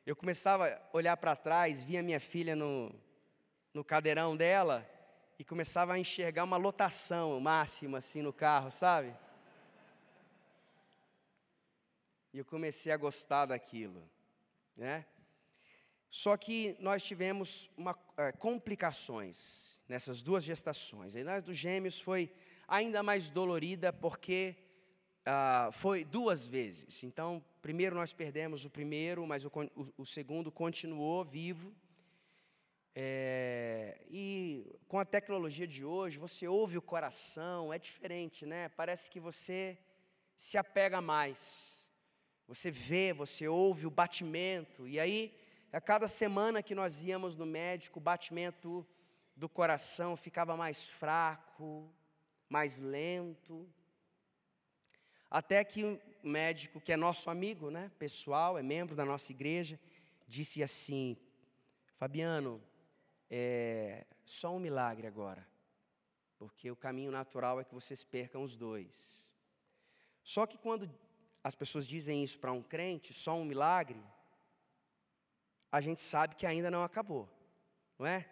Eu 0.07 0.15
começava 0.15 0.69
a 0.69 0.97
olhar 0.97 1.17
para 1.17 1.35
trás, 1.35 1.83
via 1.83 2.03
minha 2.03 2.21
filha 2.21 2.55
no, 2.55 2.95
no 3.73 3.83
cadeirão 3.83 4.37
dela 4.37 4.89
e 5.39 5.45
começava 5.45 5.95
a 5.95 5.99
enxergar 5.99 6.45
uma 6.45 6.57
lotação 6.57 7.41
máxima 7.41 7.99
assim 7.99 8.23
no 8.23 8.33
carro, 8.33 8.71
sabe? 8.71 9.15
E 12.33 12.39
eu 12.39 12.45
comecei 12.45 12.93
a 12.93 12.97
gostar 12.97 13.47
daquilo, 13.47 14.09
né? 14.77 15.05
Só 16.11 16.37
que 16.37 16.77
nós 16.81 17.05
tivemos 17.05 17.71
uma, 17.77 17.97
é, 18.17 18.33
complicações 18.33 19.81
nessas 19.89 20.21
duas 20.21 20.43
gestações. 20.43 21.15
A 21.15 21.41
dos 21.41 21.57
gêmeos 21.57 22.01
foi 22.01 22.33
ainda 22.67 23.03
mais 23.03 23.29
dolorida 23.29 23.93
porque 23.93 24.57
ah, 25.25 25.71
foi 25.73 26.05
duas 26.05 26.47
vezes. 26.47 27.05
Então, 27.05 27.45
primeiro 27.63 27.95
nós 27.95 28.13
perdemos 28.13 28.65
o 28.65 28.71
primeiro, 28.71 29.25
mas 29.27 29.45
o, 29.45 29.53
o, 29.77 29.93
o 29.99 30.07
segundo 30.07 30.51
continuou 30.51 31.25
vivo. 31.25 31.73
É, 32.93 34.01
e 34.11 34.67
com 34.89 34.99
a 34.99 35.05
tecnologia 35.05 35.67
de 35.67 35.85
hoje, 35.85 36.19
você 36.19 36.49
ouve 36.49 36.77
o 36.77 36.83
coração, 36.83 37.73
é 37.73 37.79
diferente, 37.79 38.45
né? 38.45 38.69
Parece 38.71 39.09
que 39.09 39.21
você 39.21 39.79
se 40.37 40.59
apega 40.59 41.01
mais. 41.01 41.89
Você 42.49 42.69
vê, 42.69 43.13
você 43.13 43.47
ouve 43.47 43.87
o 43.87 43.91
batimento, 43.91 44.89
e 44.89 44.99
aí 44.99 45.33
a 45.73 45.81
cada 45.81 46.09
semana 46.09 46.63
que 46.63 46.75
nós 46.75 47.03
íamos 47.05 47.37
no 47.37 47.47
médico, 47.47 47.99
o 47.99 48.03
batimento 48.03 48.87
do 49.37 49.49
coração 49.49 50.17
ficava 50.17 50.57
mais 50.57 50.89
fraco, 50.89 51.89
mais 52.49 52.79
lento. 52.79 53.69
Até 55.31 55.63
que 55.63 55.85
o 55.85 56.01
médico, 56.23 56.81
que 56.81 56.93
é 56.93 56.97
nosso 56.97 57.31
amigo, 57.31 57.71
né, 57.71 57.91
pessoal, 57.99 58.59
é 58.59 58.63
membro 58.63 58.97
da 58.97 59.05
nossa 59.05 59.31
igreja, 59.31 59.79
disse 60.27 60.61
assim: 60.63 61.17
Fabiano, 61.97 62.61
é 63.31 64.05
só 64.25 64.55
um 64.55 64.59
milagre 64.59 65.07
agora, 65.07 65.47
porque 66.37 66.69
o 66.69 66.77
caminho 66.77 67.13
natural 67.13 67.61
é 67.61 67.65
que 67.65 67.75
vocês 67.75 68.03
percam 68.03 68.43
os 68.43 68.57
dois. 68.57 69.33
Só 70.25 70.47
que 70.47 70.59
quando 70.59 70.91
as 71.43 71.55
pessoas 71.55 71.87
dizem 71.87 72.25
isso 72.25 72.39
para 72.41 72.53
um 72.53 72.63
crente, 72.63 73.15
só 73.15 73.37
um 73.37 73.45
milagre, 73.45 74.03
a 75.71 75.81
gente 75.81 76.01
sabe 76.01 76.35
que 76.35 76.47
ainda 76.47 76.71
não 76.71 76.83
acabou, 76.83 77.29
não 77.99 78.07
é? 78.07 78.29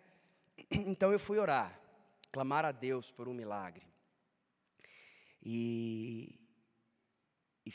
Então 0.71 1.12
eu 1.12 1.18
fui 1.18 1.38
orar, 1.38 1.78
clamar 2.33 2.64
a 2.64 2.73
Deus 2.73 3.11
por 3.12 3.28
um 3.28 3.35
milagre. 3.35 3.87
E, 5.42 6.38
e 7.64 7.73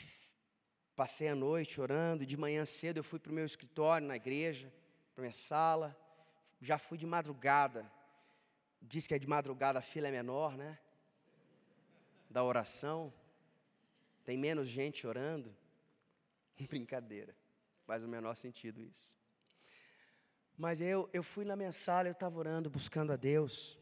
passei 0.94 1.28
a 1.28 1.34
noite 1.34 1.80
orando, 1.80 2.26
de 2.26 2.36
manhã 2.36 2.64
cedo 2.64 2.98
eu 2.98 3.04
fui 3.04 3.18
para 3.18 3.32
o 3.32 3.34
meu 3.34 3.46
escritório 3.46 4.06
na 4.06 4.16
igreja, 4.16 4.72
para 5.14 5.22
minha 5.22 5.32
sala, 5.32 5.96
já 6.60 6.78
fui 6.78 6.98
de 6.98 7.06
madrugada. 7.06 7.90
Diz 8.80 9.06
que 9.06 9.14
é 9.14 9.18
de 9.18 9.26
madrugada 9.26 9.78
a 9.78 9.82
fila 9.82 10.08
é 10.08 10.10
menor, 10.10 10.56
né? 10.56 10.78
Da 12.28 12.42
oração. 12.42 13.12
Tem 14.24 14.36
menos 14.36 14.68
gente 14.68 15.06
orando. 15.06 15.54
Brincadeira. 16.68 17.34
Faz 17.86 18.04
o 18.04 18.08
menor 18.08 18.34
sentido 18.34 18.82
isso. 18.82 19.16
Mas 20.56 20.80
eu, 20.80 21.08
eu 21.12 21.22
fui 21.22 21.44
na 21.44 21.56
minha 21.56 21.72
sala, 21.72 22.08
eu 22.08 22.12
estava 22.12 22.38
orando, 22.38 22.70
buscando 22.70 23.12
a 23.12 23.16
Deus. 23.16 23.78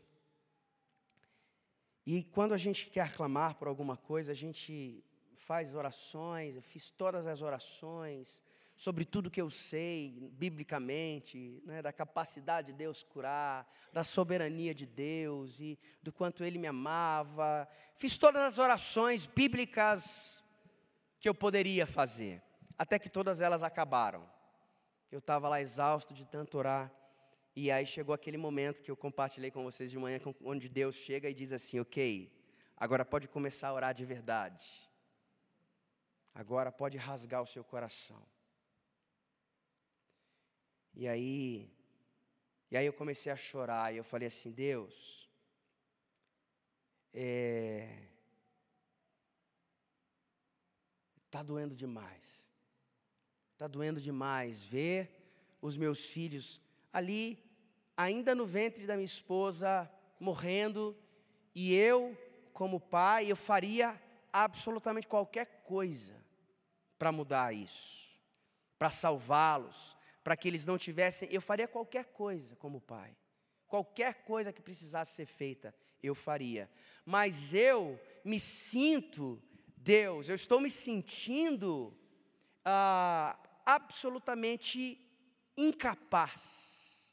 E 2.05 2.25
quando 2.25 2.53
a 2.53 2.57
gente 2.57 2.89
quer 2.89 3.15
clamar 3.15 3.55
por 3.55 3.69
alguma 3.69 3.97
coisa, 3.97 4.33
a 4.33 4.35
gente 4.35 5.05
faz 5.37 5.75
orações, 5.75 6.57
eu 6.57 6.63
fiz 6.63 6.91
todas 6.91 7.27
as 7.27 7.43
orações 7.43 8.43
sobre 8.75 9.05
tudo 9.05 9.31
que 9.31 9.41
eu 9.41 9.51
sei, 9.51 10.31
biblicamente, 10.33 11.63
né, 11.65 11.83
da 11.83 11.93
capacidade 11.93 12.73
de 12.73 12.79
Deus 12.79 13.03
curar, 13.05 13.71
da 13.93 14.03
soberania 14.03 14.75
de 14.75 14.87
Deus 14.87 15.61
e 15.61 15.79
do 16.03 16.13
quanto 16.13 16.43
Ele 16.43 16.59
me 16.59 16.67
amava. 16.67 17.69
Fiz 17.97 18.17
todas 18.17 18.43
as 18.43 18.59
orações 18.59 19.27
bíblicas 19.27 20.43
que 21.21 21.29
eu 21.29 21.35
poderia 21.35 21.87
fazer, 21.87 22.43
até 22.77 22.99
que 22.99 23.09
todas 23.09 23.41
elas 23.41 23.63
acabaram. 23.63 24.29
Eu 25.13 25.19
estava 25.19 25.47
lá 25.47 25.61
exausto 25.61 26.15
de 26.15 26.25
tanto 26.25 26.57
orar. 26.57 26.91
E 27.55 27.71
aí 27.71 27.85
chegou 27.85 28.15
aquele 28.15 28.39
momento 28.39 28.83
que 28.83 28.91
eu 28.91 28.97
compartilhei 28.97 29.51
com 29.51 29.63
vocês 29.63 29.91
de 29.91 29.99
manhã, 29.99 30.19
onde 30.43 30.71
Deus 30.71 30.95
chega 30.95 31.29
e 31.29 31.35
diz 31.35 31.53
assim: 31.53 31.79
Ok, 31.79 32.33
agora 32.75 33.05
pode 33.05 33.29
começar 33.29 33.69
a 33.69 33.75
orar 33.75 33.93
de 33.93 34.07
verdade. 34.07 34.67
Agora 36.35 36.73
pode 36.73 36.97
rasgar 36.97 37.43
o 37.43 37.47
seu 37.47 37.63
coração. 37.63 38.23
E 40.95 41.07
aí, 41.07 41.71
e 42.71 42.77
aí 42.77 42.87
eu 42.87 42.93
comecei 42.95 43.31
a 43.31 43.37
chorar 43.37 43.93
e 43.93 43.99
eu 43.99 44.05
falei 44.05 44.29
assim: 44.29 44.51
Deus, 44.51 45.29
é, 47.13 48.09
tá 51.31 51.43
doendo 51.43 51.77
demais. 51.77 52.42
Está 53.63 53.69
doendo 53.69 54.01
demais 54.01 54.65
ver 54.65 55.09
os 55.61 55.77
meus 55.77 56.07
filhos 56.07 56.61
ali, 56.93 57.39
ainda 57.97 58.35
no 58.35 58.45
ventre 58.45 58.89
da 58.89 58.95
minha 58.95 59.05
esposa, 59.05 59.89
morrendo, 60.19 60.99
e 61.55 61.73
eu, 61.73 62.19
como 62.53 62.81
pai, 62.81 63.31
eu 63.31 63.37
faria 63.37 64.03
absolutamente 64.33 65.07
qualquer 65.07 65.63
coisa 65.63 66.17
para 66.99 67.13
mudar 67.13 67.55
isso, 67.55 68.11
para 68.77 68.91
salvá-los, 68.91 69.97
para 70.25 70.37
que 70.37 70.49
eles 70.49 70.67
não 70.67 70.77
tivessem, 70.77 71.29
eu 71.31 71.41
faria 71.41 71.69
qualquer 71.69 72.07
coisa 72.07 72.57
como 72.57 72.81
pai. 72.81 73.17
Qualquer 73.69 74.25
coisa 74.25 74.53
que 74.53 74.61
precisasse 74.61 75.15
ser 75.15 75.27
feita, 75.27 75.73
eu 76.03 76.17
faria. 76.17 76.69
Mas 77.07 77.55
eu 77.55 77.97
me 78.25 78.41
sinto, 78.41 79.41
Deus, 79.77 80.29
eu 80.29 80.35
estou 80.35 80.59
me 80.59 80.69
sentindo 80.69 81.97
ah, 82.65 83.39
absolutamente 83.75 85.01
incapaz, 85.57 87.13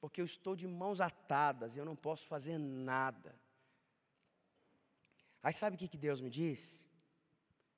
porque 0.00 0.20
eu 0.20 0.24
estou 0.24 0.54
de 0.54 0.66
mãos 0.66 1.00
atadas, 1.00 1.76
eu 1.76 1.84
não 1.84 1.96
posso 1.96 2.26
fazer 2.26 2.58
nada. 2.58 3.38
Aí 5.42 5.52
sabe 5.52 5.76
o 5.76 5.78
que, 5.78 5.88
que 5.88 5.98
Deus 5.98 6.20
me 6.20 6.30
disse? 6.30 6.84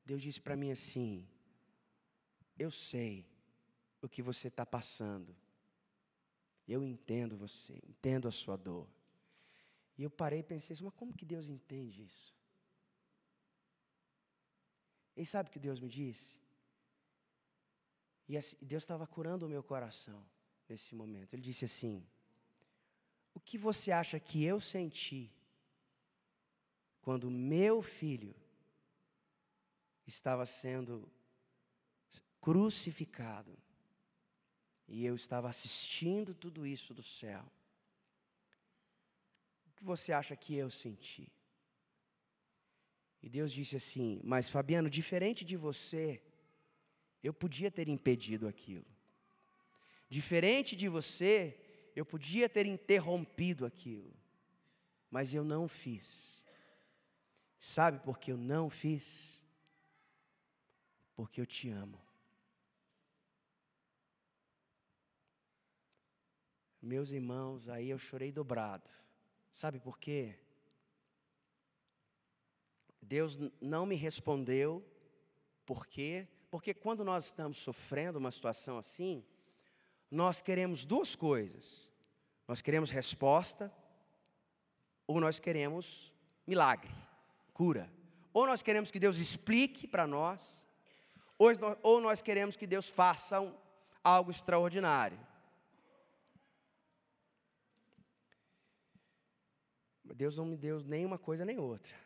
Deus 0.05 0.23
disse 0.23 0.41
para 0.41 0.57
mim 0.57 0.71
assim: 0.71 1.29
Eu 2.59 2.71
sei 2.71 3.27
o 4.03 4.09
que 4.09 4.23
você 4.23 4.49
está 4.49 4.65
passando, 4.65 5.37
eu 6.67 6.83
entendo 6.83 7.37
você, 7.37 7.75
entendo 7.87 8.27
a 8.27 8.31
sua 8.31 8.57
dor. 8.57 8.89
E 9.97 10.03
eu 10.03 10.11
parei 10.11 10.41
e 10.41 10.43
pensei 10.43 10.73
assim, 10.73 10.85
mas 10.85 10.95
como 10.95 11.13
que 11.13 11.27
Deus 11.27 11.47
entende 11.47 12.03
isso? 12.03 12.35
E 15.15 15.27
sabe 15.27 15.51
o 15.51 15.53
que 15.53 15.59
Deus 15.59 15.79
me 15.79 15.91
disse? 15.91 16.40
E 18.31 18.37
assim, 18.37 18.57
Deus 18.63 18.85
estava 18.85 19.09
curando 19.09 19.45
o 19.45 19.49
meu 19.49 19.61
coração 19.61 20.25
nesse 20.69 20.95
momento. 20.95 21.35
Ele 21.35 21.43
disse 21.43 21.65
assim: 21.65 22.07
O 23.35 23.41
que 23.41 23.59
você 23.59 23.91
acha 23.91 24.21
que 24.21 24.45
eu 24.45 24.61
senti 24.61 25.29
quando 27.03 27.29
meu 27.29 27.83
filho 27.83 28.33
estava 30.07 30.47
sendo 30.47 31.11
crucificado 32.41 33.59
e 34.87 35.05
eu 35.05 35.17
estava 35.17 35.49
assistindo 35.49 36.33
tudo 36.33 36.65
isso 36.65 36.95
do 36.95 37.03
céu? 37.03 37.45
O 39.67 39.73
que 39.73 39.83
você 39.83 40.13
acha 40.13 40.37
que 40.37 40.55
eu 40.55 40.71
senti? 40.71 41.33
E 43.21 43.29
Deus 43.29 43.51
disse 43.51 43.75
assim: 43.75 44.21
Mas 44.23 44.49
Fabiano, 44.49 44.89
diferente 44.89 45.45
de 45.45 45.57
você, 45.57 46.23
eu 47.23 47.33
podia 47.33 47.71
ter 47.71 47.89
impedido 47.89 48.49
aquilo. 48.49 48.87
Diferente 50.09 50.75
de 50.75 50.89
você, 50.89 51.59
eu 51.95 52.05
podia 52.05 52.49
ter 52.49 52.67
interrompido 52.67 53.65
aquilo, 53.65 54.13
mas 55.11 55.35
eu 55.35 55.45
não 55.45 55.69
fiz. 55.69 56.43
Sabe 57.59 58.01
por 58.01 58.19
que 58.19 58.33
eu 58.33 58.37
não 58.37 58.71
fiz? 58.71 59.45
Porque 61.15 61.41
eu 61.41 61.47
te 61.47 61.69
amo. 61.69 62.01
Meus 66.81 67.13
irmãos, 67.13 67.69
aí 67.69 67.91
eu 67.91 67.99
chorei 67.99 68.33
dobrado. 68.33 68.89
Sabe 69.53 69.79
por 69.79 69.99
quê? 69.99 70.39
Deus 73.03 73.39
não 73.61 73.85
me 73.85 73.97
respondeu, 73.97 74.85
por 75.67 75.87
quê? 75.87 76.27
Porque 76.51 76.75
quando 76.75 77.05
nós 77.05 77.27
estamos 77.27 77.59
sofrendo 77.59 78.19
uma 78.19 78.31
situação 78.31 78.77
assim, 78.77 79.25
nós 80.11 80.43
queremos 80.43 80.85
duas 80.85 81.15
coisas. 81.15 81.89
Nós 82.49 82.61
queremos 82.61 82.91
resposta, 82.91 83.73
ou 85.07 85.21
nós 85.21 85.39
queremos 85.39 86.13
milagre, 86.45 86.91
cura. 87.53 87.89
Ou 88.33 88.47
nós 88.47 88.63
queremos 88.63 88.91
que 88.91 88.99
Deus 88.99 89.19
explique 89.19 89.87
para 89.87 90.07
nós, 90.07 90.67
ou 91.83 92.01
nós 92.01 92.21
queremos 92.21 92.57
que 92.57 92.67
Deus 92.67 92.89
faça 92.89 93.41
um, 93.41 93.55
algo 94.03 94.31
extraordinário. 94.31 95.19
Deus 100.21 100.37
não 100.37 100.45
me 100.45 100.57
deu 100.57 100.81
nem 100.81 101.07
uma 101.07 101.19
coisa 101.19 101.47
nem 101.47 101.59
outra. 101.59 101.97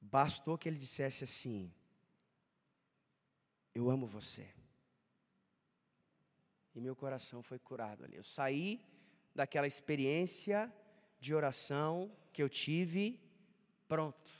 Bastou 0.00 0.58
que 0.58 0.68
ele 0.68 0.76
dissesse 0.76 1.22
assim: 1.22 1.72
Eu 3.74 3.90
amo 3.90 4.06
você. 4.06 4.48
E 6.74 6.80
meu 6.80 6.96
coração 6.96 7.42
foi 7.42 7.58
curado 7.58 8.04
ali. 8.04 8.16
Eu 8.16 8.24
saí 8.24 8.84
daquela 9.34 9.66
experiência 9.66 10.72
de 11.20 11.34
oração 11.34 12.10
que 12.32 12.42
eu 12.42 12.48
tive 12.48 13.20
pronto, 13.86 14.30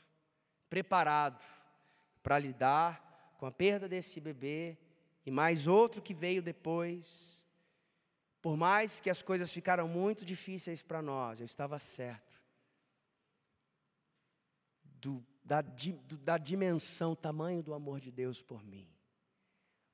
preparado 0.69 1.45
para 2.23 2.39
lidar 2.39 3.35
com 3.39 3.47
a 3.47 3.53
perda 3.53 3.89
desse 3.89 4.21
bebê 4.21 4.79
e 5.27 5.31
mais 5.31 5.67
outro 5.67 6.01
que 6.01 6.15
veio 6.15 6.43
depois 6.43 7.43
por 8.43 8.57
mais 8.57 8.99
que 8.99 9.09
as 9.09 9.23
coisas 9.23 9.53
ficaram 9.53 9.87
muito 9.87 10.25
difíceis 10.25 10.83
para 10.83 11.01
nós, 11.01 11.39
eu 11.39 11.47
estava 11.47 11.79
certo. 11.79 12.43
Do, 14.83 15.25
da, 15.45 15.61
do, 15.61 16.19
da 16.19 16.37
dimensão, 16.37 17.15
tamanho 17.15 17.63
do 17.63 17.73
amor 17.73 18.01
de 18.01 18.11
Deus 18.11 18.43
por 18.43 18.65
mim. 18.65 18.92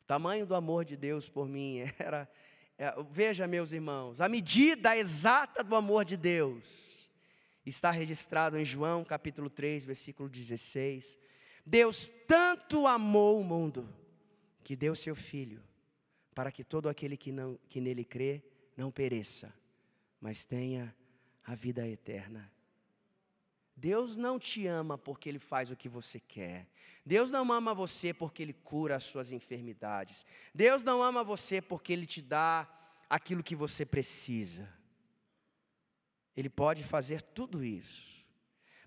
Tamanho 0.09 0.47
do 0.47 0.55
amor 0.55 0.87
de 0.87 0.97
Deus 0.97 1.29
por 1.29 1.47
mim 1.47 1.83
era, 2.01 2.27
é, 2.79 2.95
veja, 3.11 3.47
meus 3.47 3.73
irmãos, 3.73 4.23
a 4.23 4.29
medida 4.29 4.97
exata 4.97 5.63
do 5.63 5.77
amor 5.77 6.03
de 6.03 6.17
Deus 6.17 7.11
está 7.67 7.91
registrado 7.91 8.57
em 8.59 8.65
João 8.65 9.05
capítulo 9.05 9.51
3, 9.51 9.85
versículo 9.85 10.27
16. 10.27 11.19
Deus 11.65 12.11
tanto 12.27 12.87
amou 12.87 13.39
o 13.39 13.45
mundo 13.45 13.87
que 14.65 14.75
deu 14.75 14.95
seu 14.95 15.15
filho 15.15 15.63
para 16.35 16.51
que 16.51 16.65
todo 16.65 16.89
aquele 16.89 17.15
que, 17.15 17.31
não, 17.31 17.59
que 17.69 17.79
nele 17.79 18.03
crê 18.03 18.43
não 18.75 18.91
pereça, 18.91 19.53
mas 20.19 20.47
tenha 20.47 20.97
a 21.45 21.55
vida 21.55 21.87
eterna. 21.87 22.51
Deus 23.81 24.17
não 24.17 24.41
te 24.41 24.67
ama 24.67 24.99
porque 24.99 25.29
Ele 25.29 25.39
faz 25.39 25.71
o 25.71 25.77
que 25.77 25.89
você 25.89 26.19
quer. 26.19 26.67
Deus 27.07 27.31
não 27.31 27.53
ama 27.53 27.73
você 27.73 28.13
porque 28.13 28.43
Ele 28.43 28.53
cura 28.53 28.97
as 28.97 29.05
suas 29.05 29.31
enfermidades. 29.31 30.27
Deus 30.53 30.83
não 30.83 31.01
ama 31.01 31.23
você 31.23 31.63
porque 31.63 31.93
Ele 31.93 32.05
te 32.05 32.21
dá 32.21 32.69
aquilo 33.09 33.43
que 33.43 33.55
você 33.55 33.87
precisa. 33.87 34.69
Ele 36.37 36.51
pode 36.51 36.83
fazer 36.83 37.23
tudo 37.23 37.65
isso. 37.65 38.19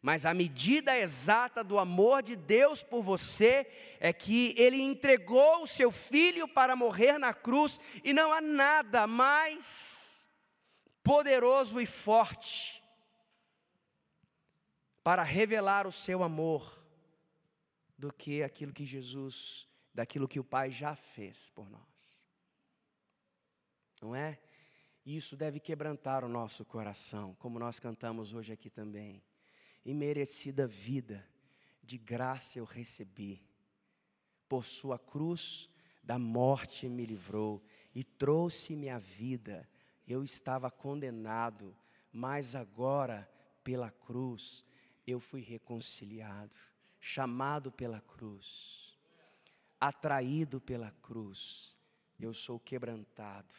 Mas 0.02 0.26
a 0.26 0.34
medida 0.34 0.98
exata 0.98 1.64
do 1.64 1.80
amor 1.80 2.22
de 2.22 2.36
Deus 2.36 2.84
por 2.84 3.02
você 3.02 3.66
é 3.98 4.12
que 4.12 4.54
Ele 4.58 4.82
entregou 4.82 5.64
o 5.64 5.68
seu 5.68 5.90
filho 5.90 6.50
para 6.50 6.76
morrer 6.76 7.18
na 7.18 7.34
cruz, 7.34 7.80
e 8.04 8.12
não 8.12 8.34
há 8.34 8.42
nada 8.42 9.08
mais 9.08 10.28
poderoso 11.02 11.80
e 11.80 11.86
forte 11.86 12.81
para 15.04 15.24
revelar 15.24 15.88
o 15.88 15.92
seu 15.92 16.24
amor 16.24 16.80
do 17.98 18.12
que 18.12 18.44
aquilo 18.44 18.74
que 18.74 18.86
Jesus, 18.86 19.68
daquilo 19.94 20.28
que 20.28 20.40
o 20.40 20.44
Pai 20.44 20.72
já 20.72 20.96
fez 20.96 21.50
por 21.50 21.70
nós. 21.70 22.26
Não 24.02 24.16
é? 24.16 24.40
Isso 25.06 25.36
deve 25.36 25.60
quebrantar 25.60 26.24
o 26.24 26.30
nosso 26.30 26.64
coração, 26.64 27.36
como 27.36 27.60
nós 27.60 27.80
cantamos 27.80 28.34
hoje 28.34 28.54
aqui 28.54 28.70
também 28.70 29.24
imerecida 29.86 30.68
vida, 30.68 31.26
de 31.84 31.98
graça 31.98 32.60
eu 32.60 32.66
recebi. 32.66 33.44
Por 34.48 34.66
sua 34.66 35.00
cruz 35.00 35.70
da 36.04 36.20
morte 36.20 36.88
me 36.88 37.06
livrou 37.06 37.64
e 37.94 38.04
trouxe-me 38.04 38.90
a 38.90 39.00
vida. 39.00 39.68
Eu 40.08 40.24
estava 40.24 40.70
condenado, 40.70 41.76
mas 42.12 42.56
agora, 42.56 43.30
pela 43.64 43.90
cruz, 43.90 44.64
eu 45.06 45.20
fui 45.20 45.42
reconciliado, 45.42 46.56
chamado 47.00 47.72
pela 47.72 48.02
cruz, 48.02 48.98
atraído 49.80 50.62
pela 50.62 50.92
cruz. 51.02 51.78
Eu 52.20 52.34
sou 52.34 52.60
quebrantado, 52.60 53.54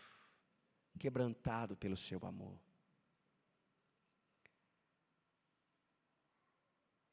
quebrantado 0.98 1.76
pelo 1.76 1.96
seu 1.96 2.24
amor. 2.24 2.58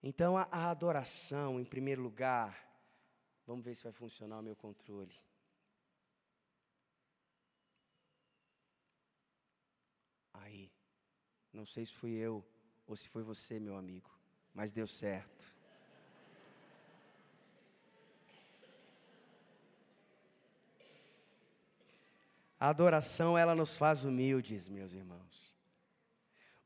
Então, 0.01 0.37
a, 0.37 0.43
a 0.43 0.69
adoração, 0.69 1.59
em 1.59 1.65
primeiro 1.65 2.01
lugar, 2.01 2.55
vamos 3.45 3.65
ver 3.65 3.75
se 3.75 3.83
vai 3.83 3.91
funcionar 3.91 4.39
o 4.39 4.43
meu 4.43 4.55
controle. 4.55 5.13
Aí, 10.33 10.71
não 11.51 11.65
sei 11.65 11.83
se 11.85 11.93
fui 11.93 12.11
eu 12.11 12.45
ou 12.87 12.95
se 12.95 13.09
foi 13.09 13.23
você, 13.23 13.59
meu 13.59 13.75
amigo, 13.75 14.18
mas 14.53 14.71
deu 14.71 14.87
certo. 14.87 15.55
A 22.59 22.69
adoração, 22.69 23.37
ela 23.37 23.55
nos 23.55 23.77
faz 23.77 24.03
humildes, 24.03 24.67
meus 24.67 24.91
irmãos. 24.91 25.55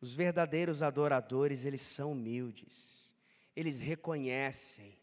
Os 0.02 0.14
verdadeiros 0.14 0.82
adoradores, 0.82 1.66
eles 1.66 1.82
são 1.82 2.12
humildes 2.14 3.04
eles 3.56 3.80
reconhecem 3.80 4.98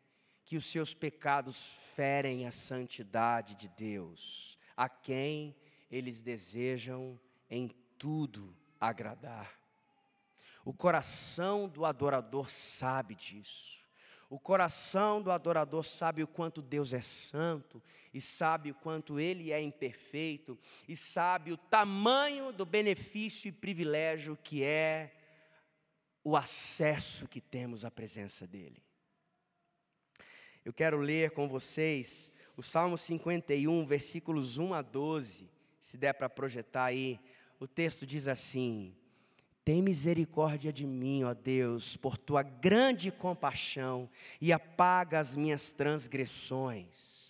que 0.45 0.57
os 0.57 0.65
seus 0.65 0.93
pecados 0.93 1.73
ferem 1.95 2.47
a 2.47 2.51
santidade 2.51 3.55
de 3.55 3.69
Deus, 3.69 4.59
a 4.77 4.89
quem 4.89 5.55
eles 5.91 6.21
desejam 6.21 7.19
em 7.49 7.69
tudo 7.97 8.57
agradar. 8.81 9.60
O 10.71 10.73
coração 10.73 11.69
do 11.69 11.85
adorador 11.85 12.49
sabe 12.49 13.17
disso. 13.17 13.85
O 14.29 14.39
coração 14.39 15.21
do 15.21 15.33
adorador 15.33 15.83
sabe 15.83 16.23
o 16.23 16.29
quanto 16.29 16.63
Deus 16.63 16.95
é 16.95 17.01
santo, 17.01 17.83
e 18.15 18.21
sabe 18.21 18.71
o 18.71 18.75
quanto 18.77 19.19
Ele 19.19 19.51
é 19.51 19.61
imperfeito, 19.61 20.57
e 20.87 20.95
sabe 20.95 21.51
o 21.51 21.57
tamanho 21.57 22.53
do 22.53 22.65
benefício 22.65 23.49
e 23.49 23.53
privilégio 23.53 24.39
que 24.45 24.63
é 24.63 25.13
o 26.23 26.37
acesso 26.37 27.27
que 27.27 27.41
temos 27.41 27.85
à 27.85 27.91
presença 27.91 28.47
dEle. 28.47 28.81
Eu 30.65 30.73
quero 30.73 31.01
ler 31.01 31.33
com 31.33 31.49
vocês 31.49 32.31
o 32.57 32.63
Salmo 32.63 32.97
51, 32.97 33.85
versículos 33.85 34.57
1 34.57 34.73
a 34.73 34.83
12, 34.83 35.51
se 35.81 35.99
der 35.99 36.13
para 36.13 36.31
projetar 36.31 36.85
aí. 36.85 37.19
O 37.59 37.67
texto 37.67 38.07
diz 38.07 38.29
assim: 38.29 38.95
Tem 39.65 39.83
misericórdia 39.83 40.73
de 40.73 40.87
mim, 40.87 41.25
ó 41.25 41.35
Deus, 41.35 41.97
por 41.97 42.17
tua 42.17 42.43
grande 42.43 43.11
compaixão, 43.11 44.09
e 44.41 44.53
apaga 44.53 45.19
as 45.19 45.37
minhas 45.37 45.71
transgressões. 45.73 47.21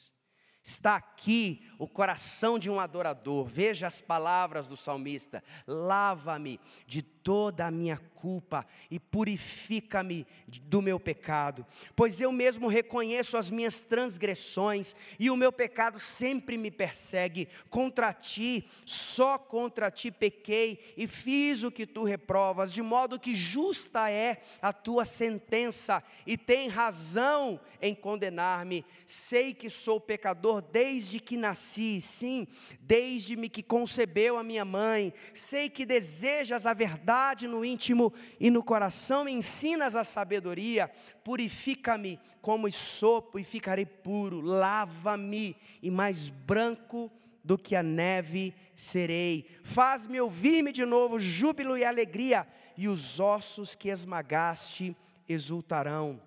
Está 0.62 0.94
aqui 0.94 1.66
o 1.78 1.88
coração 1.88 2.58
de 2.58 2.70
um 2.70 2.78
adorador. 2.78 3.46
Veja 3.46 3.86
as 3.86 4.00
palavras 4.00 4.68
do 4.68 4.76
salmista: 4.76 5.42
Lava-me 5.66 6.60
de 6.86 7.02
toda 7.22 7.66
a 7.66 7.70
minha 7.70 7.98
culpa 8.14 8.66
e 8.90 8.98
purifica-me 8.98 10.26
do 10.46 10.82
meu 10.82 11.00
pecado, 11.00 11.66
pois 11.96 12.20
eu 12.20 12.30
mesmo 12.30 12.68
reconheço 12.68 13.36
as 13.36 13.50
minhas 13.50 13.82
transgressões 13.82 14.94
e 15.18 15.30
o 15.30 15.36
meu 15.36 15.50
pecado 15.50 15.98
sempre 15.98 16.58
me 16.58 16.70
persegue. 16.70 17.48
Contra 17.70 18.12
ti, 18.12 18.68
só 18.84 19.38
contra 19.38 19.90
ti 19.90 20.10
pequei 20.10 20.92
e 20.96 21.06
fiz 21.06 21.62
o 21.62 21.70
que 21.70 21.86
tu 21.86 22.04
reprovas, 22.04 22.72
de 22.72 22.82
modo 22.82 23.18
que 23.18 23.34
justa 23.34 24.10
é 24.10 24.42
a 24.60 24.72
tua 24.72 25.04
sentença 25.04 26.02
e 26.26 26.36
tem 26.36 26.68
razão 26.68 27.58
em 27.80 27.94
condenar-me. 27.94 28.84
Sei 29.06 29.54
que 29.54 29.70
sou 29.70 29.98
pecador 29.98 30.60
desde 30.60 31.18
que 31.20 31.36
nasci, 31.36 32.00
sim, 32.00 32.46
desde-me 32.80 33.48
que 33.48 33.62
concebeu 33.62 34.36
a 34.36 34.42
minha 34.42 34.64
mãe. 34.64 35.12
Sei 35.32 35.70
que 35.70 35.86
desejas 35.86 36.66
a 36.66 36.74
verdade 36.74 37.09
no 37.48 37.64
íntimo 37.64 38.12
e 38.38 38.50
no 38.50 38.62
coração 38.62 39.24
me 39.24 39.32
ensinas 39.32 39.96
a 39.96 40.04
sabedoria, 40.04 40.90
purifica-me 41.24 42.20
como 42.40 42.68
esopo 42.68 43.38
e 43.38 43.44
ficarei 43.44 43.86
puro, 43.86 44.40
lava-me 44.40 45.56
e 45.82 45.90
mais 45.90 46.30
branco 46.30 47.10
do 47.42 47.58
que 47.58 47.74
a 47.74 47.82
neve 47.82 48.54
serei. 48.76 49.46
Faz-me 49.64 50.20
ouvir-me 50.20 50.72
de 50.72 50.84
novo 50.84 51.18
júbilo 51.18 51.76
e 51.76 51.84
alegria, 51.84 52.46
e 52.76 52.88
os 52.88 53.20
ossos 53.20 53.74
que 53.74 53.88
esmagaste 53.88 54.96
exultarão. 55.28 56.20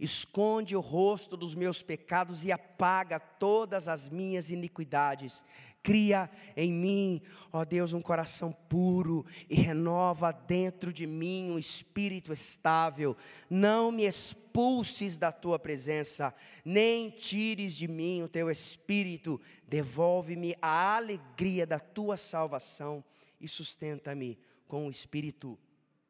Esconde 0.00 0.74
o 0.74 0.80
rosto 0.80 1.36
dos 1.36 1.54
meus 1.54 1.82
pecados 1.82 2.44
e 2.44 2.50
apaga 2.50 3.20
todas 3.20 3.88
as 3.88 4.08
minhas 4.08 4.50
iniquidades. 4.50 5.44
Cria 5.84 6.30
em 6.56 6.72
mim, 6.72 7.22
ó 7.52 7.62
Deus, 7.62 7.92
um 7.92 8.00
coração 8.00 8.50
puro 8.50 9.26
e 9.50 9.54
renova 9.54 10.32
dentro 10.32 10.90
de 10.90 11.06
mim 11.06 11.50
um 11.50 11.58
espírito 11.58 12.32
estável. 12.32 13.14
Não 13.50 13.92
me 13.92 14.06
expulses 14.06 15.18
da 15.18 15.30
tua 15.30 15.58
presença, 15.58 16.34
nem 16.64 17.10
tires 17.10 17.76
de 17.76 17.86
mim 17.86 18.22
o 18.22 18.28
teu 18.30 18.50
espírito. 18.50 19.38
Devolve-me 19.68 20.56
a 20.62 20.96
alegria 20.96 21.66
da 21.66 21.78
tua 21.78 22.16
salvação 22.16 23.04
e 23.38 23.46
sustenta-me 23.46 24.38
com 24.66 24.86
o 24.86 24.90
espírito 24.90 25.58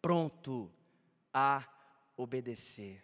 pronto 0.00 0.70
a 1.32 1.68
obedecer. 2.16 3.02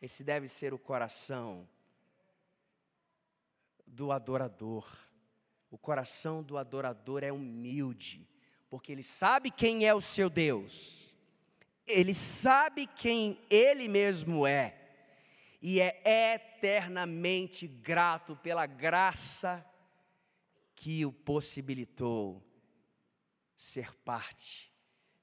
Esse 0.00 0.22
deve 0.22 0.46
ser 0.46 0.72
o 0.72 0.78
coração 0.78 1.68
do 3.84 4.12
adorador. 4.12 4.86
O 5.70 5.78
coração 5.78 6.42
do 6.42 6.56
adorador 6.56 7.22
é 7.22 7.32
humilde, 7.32 8.28
porque 8.68 8.92
ele 8.92 9.02
sabe 9.02 9.50
quem 9.50 9.86
é 9.86 9.94
o 9.94 10.00
seu 10.00 10.30
Deus, 10.30 11.14
ele 11.86 12.14
sabe 12.14 12.86
quem 12.86 13.40
ele 13.50 13.88
mesmo 13.88 14.46
é, 14.46 14.76
e 15.60 15.80
é 15.80 16.34
eternamente 16.34 17.66
grato 17.66 18.36
pela 18.36 18.66
graça 18.66 19.64
que 20.74 21.04
o 21.04 21.12
possibilitou 21.12 22.42
ser 23.56 23.92
parte 24.04 24.72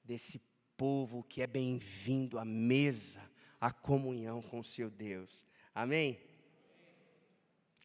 desse 0.02 0.40
povo 0.76 1.22
que 1.22 1.40
é 1.40 1.46
bem-vindo 1.46 2.38
à 2.38 2.44
mesa, 2.44 3.22
à 3.60 3.72
comunhão 3.72 4.42
com 4.42 4.58
o 4.58 4.64
seu 4.64 4.90
Deus. 4.90 5.46
Amém? 5.74 6.20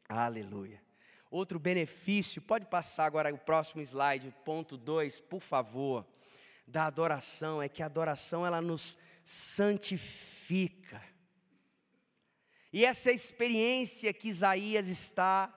Aleluia. 0.07 0.88
Outro 1.29 1.59
benefício, 1.59 2.41
pode 2.41 2.65
passar 2.65 3.05
agora 3.05 3.33
o 3.33 3.37
próximo 3.37 3.81
slide, 3.81 4.33
ponto 4.43 4.75
2, 4.75 5.19
por 5.19 5.41
favor, 5.41 6.05
da 6.65 6.85
adoração, 6.85 7.61
é 7.61 7.69
que 7.69 7.83
a 7.83 7.85
adoração 7.85 8.45
ela 8.45 8.61
nos 8.61 8.97
santifica. 9.23 11.01
E 12.73 12.83
essa 12.85 13.11
experiência 13.11 14.13
que 14.13 14.29
Isaías 14.29 14.87
está 14.87 15.53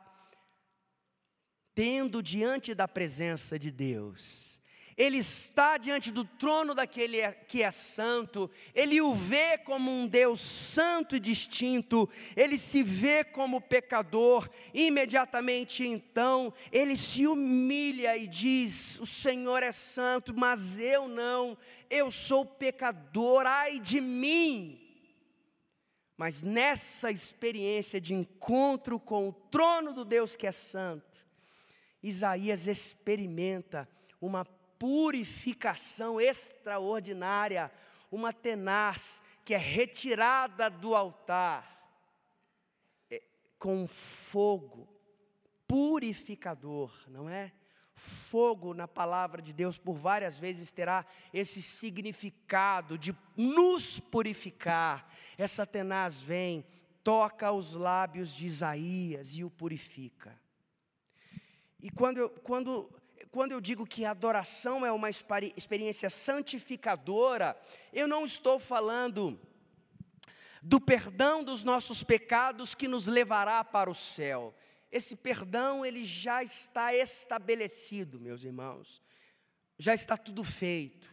tendo 1.75 2.23
diante 2.23 2.75
da 2.75 2.87
presença 2.87 3.59
de 3.59 3.71
Deus, 3.71 4.61
ele 4.97 5.19
está 5.19 5.79
diante 5.79 6.11
do 6.11 6.25
trono 6.25 6.75
daquele 6.75 7.21
que 7.49 7.63
é 7.63 7.71
santo, 7.71 8.51
ele 8.75 9.01
o 9.01 9.15
vê 9.15 9.57
como 9.59 9.91
um 9.91 10.07
Deus 10.07 10.41
santo 10.41 11.17
e 11.17 11.21
distinto, 11.21 12.09
ele 12.37 12.59
se 12.59 12.83
vê 12.83 13.25
como 13.25 13.61
pecador, 13.61 14.49
imediatamente 14.75 15.87
então 15.87 16.53
ele 16.71 16.97
se 16.97 17.27
humilha 17.27 18.17
e 18.17 18.27
diz: 18.27 18.99
O 19.01 19.07
Senhor 19.07 19.63
é 19.63 19.73
santo, 19.73 20.35
mas 20.35 20.79
eu 20.79 21.09
não, 21.09 21.57
eu 21.89 22.11
sou 22.11 22.45
pecador, 22.45 23.47
ai 23.47 23.81
de 23.81 24.01
mim. 24.01 24.79
Mas 26.17 26.43
nessa 26.43 27.11
experiência 27.11 28.01
de 28.01 28.15
encontro 28.15 29.01
com 29.01 29.29
o 29.29 29.33
trono 29.33 29.93
do 29.93 30.05
Deus 30.05 30.37
que 30.37 30.47
é 30.47 30.53
santo, 30.53 31.27
Isaías 32.03 32.67
experimenta 32.67 33.89
uma 34.21 34.45
purificação 34.83 36.21
extraordinária, 36.21 37.71
uma 38.11 38.33
tenaz 38.33 39.23
que 39.45 39.55
é 39.55 39.57
retirada 39.57 40.69
do 40.69 40.97
altar 40.97 41.89
é, 43.09 43.23
com 43.61 43.87
fogo 43.87 44.89
purificador, 45.69 46.93
não 47.07 47.29
é? 47.29 47.53
Fogo 47.95 48.75
na 48.75 48.89
palavra 48.89 49.41
de 49.41 49.53
Deus 49.53 49.79
por 49.79 49.95
várias 49.95 50.37
vezes 50.37 50.73
terá 50.73 51.07
esse 51.33 51.63
significado 51.63 52.99
de 52.99 53.17
nos 53.37 54.01
purificar. 54.01 55.09
Essa 55.39 55.65
tenaz 55.65 56.21
vem, 56.21 56.67
toca 57.05 57.53
os 57.53 57.75
lábios 57.75 58.35
de 58.35 58.49
Isaías 58.49 59.37
e 59.37 59.45
o 59.45 59.51
purifica. 59.51 60.37
E 61.81 61.89
quando, 61.89 62.29
quando 62.43 62.93
quando 63.31 63.53
eu 63.53 63.61
digo 63.61 63.87
que 63.87 64.05
a 64.05 64.11
adoração 64.11 64.85
é 64.85 64.93
uma 64.93 65.09
experiência 65.11 66.11
santificadora, 66.11 67.57
eu 67.93 68.07
não 68.07 68.25
estou 68.25 68.59
falando 68.59 69.41
do 70.63 70.81
perdão 70.81 71.43
dos 71.43 71.65
nossos 71.65 72.03
pecados 72.03 72.75
que 72.75 72.87
nos 72.87 73.07
levará 73.07 73.65
para 73.65 73.91
o 73.91 73.95
céu. 73.95 74.55
Esse 74.91 75.17
perdão 75.17 75.85
ele 75.85 76.05
já 76.05 76.43
está 76.43 76.95
estabelecido, 76.95 78.21
meus 78.21 78.45
irmãos. 78.45 79.03
Já 79.79 79.95
está 79.95 80.17
tudo 80.17 80.45
feito. 80.45 81.09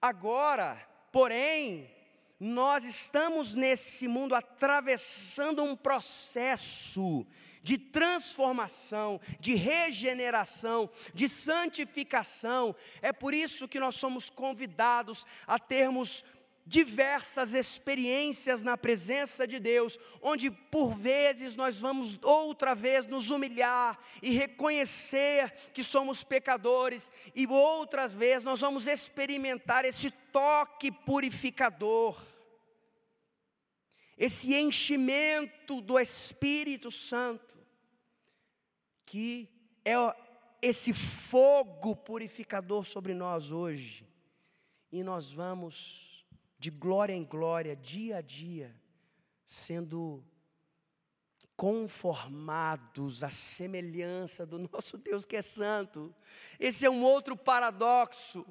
Agora, 0.00 0.76
porém, 1.10 1.90
nós 2.38 2.84
estamos 2.84 3.54
nesse 3.54 4.06
mundo 4.06 4.34
atravessando 4.34 5.62
um 5.62 5.74
processo 5.74 7.26
de 7.64 7.78
transformação, 7.78 9.18
de 9.40 9.54
regeneração, 9.54 10.90
de 11.14 11.30
santificação. 11.30 12.76
É 13.00 13.10
por 13.10 13.32
isso 13.32 13.66
que 13.66 13.80
nós 13.80 13.94
somos 13.94 14.28
convidados 14.28 15.26
a 15.46 15.58
termos 15.58 16.22
diversas 16.66 17.54
experiências 17.54 18.62
na 18.62 18.76
presença 18.76 19.46
de 19.46 19.58
Deus, 19.58 19.98
onde 20.20 20.50
por 20.50 20.94
vezes 20.94 21.54
nós 21.54 21.80
vamos 21.80 22.18
outra 22.22 22.74
vez 22.74 23.06
nos 23.06 23.30
humilhar 23.30 23.98
e 24.22 24.30
reconhecer 24.30 25.50
que 25.72 25.82
somos 25.82 26.22
pecadores, 26.22 27.10
e 27.34 27.46
outras 27.46 28.12
vezes 28.12 28.44
nós 28.44 28.60
vamos 28.60 28.86
experimentar 28.86 29.86
esse 29.86 30.10
toque 30.10 30.92
purificador 30.92 32.18
esse 34.16 34.54
enchimento 34.54 35.80
do 35.80 35.98
Espírito 35.98 36.90
Santo, 36.90 37.53
que 39.04 39.48
é 39.84 39.94
esse 40.62 40.92
fogo 40.92 41.94
purificador 41.94 42.84
sobre 42.84 43.14
nós 43.14 43.52
hoje, 43.52 44.06
e 44.90 45.02
nós 45.02 45.32
vamos 45.32 46.24
de 46.58 46.70
glória 46.70 47.12
em 47.12 47.24
glória, 47.24 47.76
dia 47.76 48.18
a 48.18 48.20
dia, 48.20 48.74
sendo 49.44 50.24
conformados 51.56 53.22
à 53.22 53.30
semelhança 53.30 54.44
do 54.44 54.58
nosso 54.58 54.98
Deus 54.98 55.24
que 55.24 55.36
é 55.36 55.42
santo. 55.42 56.14
Esse 56.58 56.86
é 56.86 56.90
um 56.90 57.02
outro 57.02 57.36
paradoxo. 57.36 58.44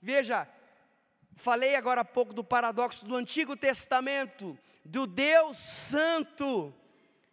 Veja, 0.00 0.48
falei 1.36 1.74
agora 1.76 2.02
há 2.02 2.04
pouco 2.04 2.34
do 2.34 2.44
paradoxo 2.44 3.06
do 3.06 3.16
Antigo 3.16 3.56
Testamento 3.56 4.58
do 4.84 5.06
Deus 5.06 5.56
Santo, 5.56 6.74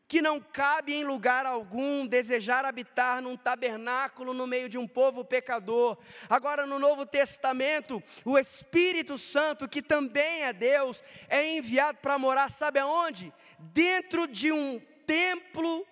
que 0.09 0.23
não 0.23 0.41
cabe 0.41 0.91
em 0.91 1.03
lugar 1.03 1.45
algum 1.45 2.07
desejar 2.07 2.65
habitar 2.65 3.21
num 3.21 3.37
tabernáculo 3.37 4.33
no 4.33 4.47
meio 4.47 4.67
de 4.67 4.75
um 4.75 4.87
povo 4.87 5.23
pecador. 5.23 5.99
Agora, 6.27 6.65
no 6.65 6.79
Novo 6.79 7.05
Testamento, 7.05 8.01
o 8.25 8.35
Espírito 8.35 9.19
Santo, 9.19 9.69
que 9.69 9.83
também 9.83 10.41
é 10.41 10.51
Deus, 10.51 11.03
é 11.27 11.55
enviado 11.55 11.99
para 11.99 12.17
morar, 12.17 12.49
sabe 12.49 12.79
aonde? 12.79 13.31
Dentro 13.59 14.27
de 14.27 14.51
um 14.51 14.81
templo 15.05 15.85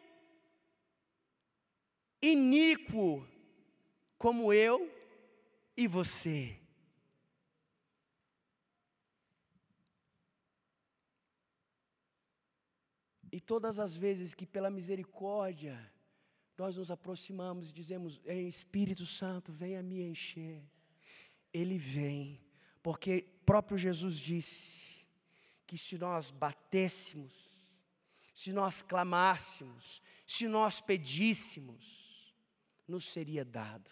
iníquo, 2.19 3.23
como 4.17 4.51
eu 4.51 4.91
e 5.77 5.87
você. 5.87 6.59
E 13.37 13.39
todas 13.39 13.79
as 13.79 13.95
vezes 13.95 14.33
que 14.33 14.47
pela 14.47 14.67
misericórdia 14.67 15.77
nós 16.57 16.75
nos 16.75 16.89
aproximamos 16.89 17.69
e 17.69 17.71
dizemos: 17.71 18.19
Espírito 18.25 19.05
Santo, 19.05 19.51
venha 19.51 19.83
me 19.83 20.01
encher. 20.01 20.63
Ele 21.53 21.77
vem, 21.77 22.41
porque 22.81 23.27
próprio 23.45 23.77
Jesus 23.77 24.17
disse 24.17 24.81
que 25.67 25.77
se 25.77 25.99
nós 25.99 26.31
batêssemos, 26.31 27.31
se 28.33 28.51
nós 28.51 28.81
clamássemos, 28.81 30.01
se 30.25 30.47
nós 30.47 30.81
pedíssemos, 30.81 32.33
nos 32.87 33.05
seria 33.05 33.45
dado. 33.45 33.91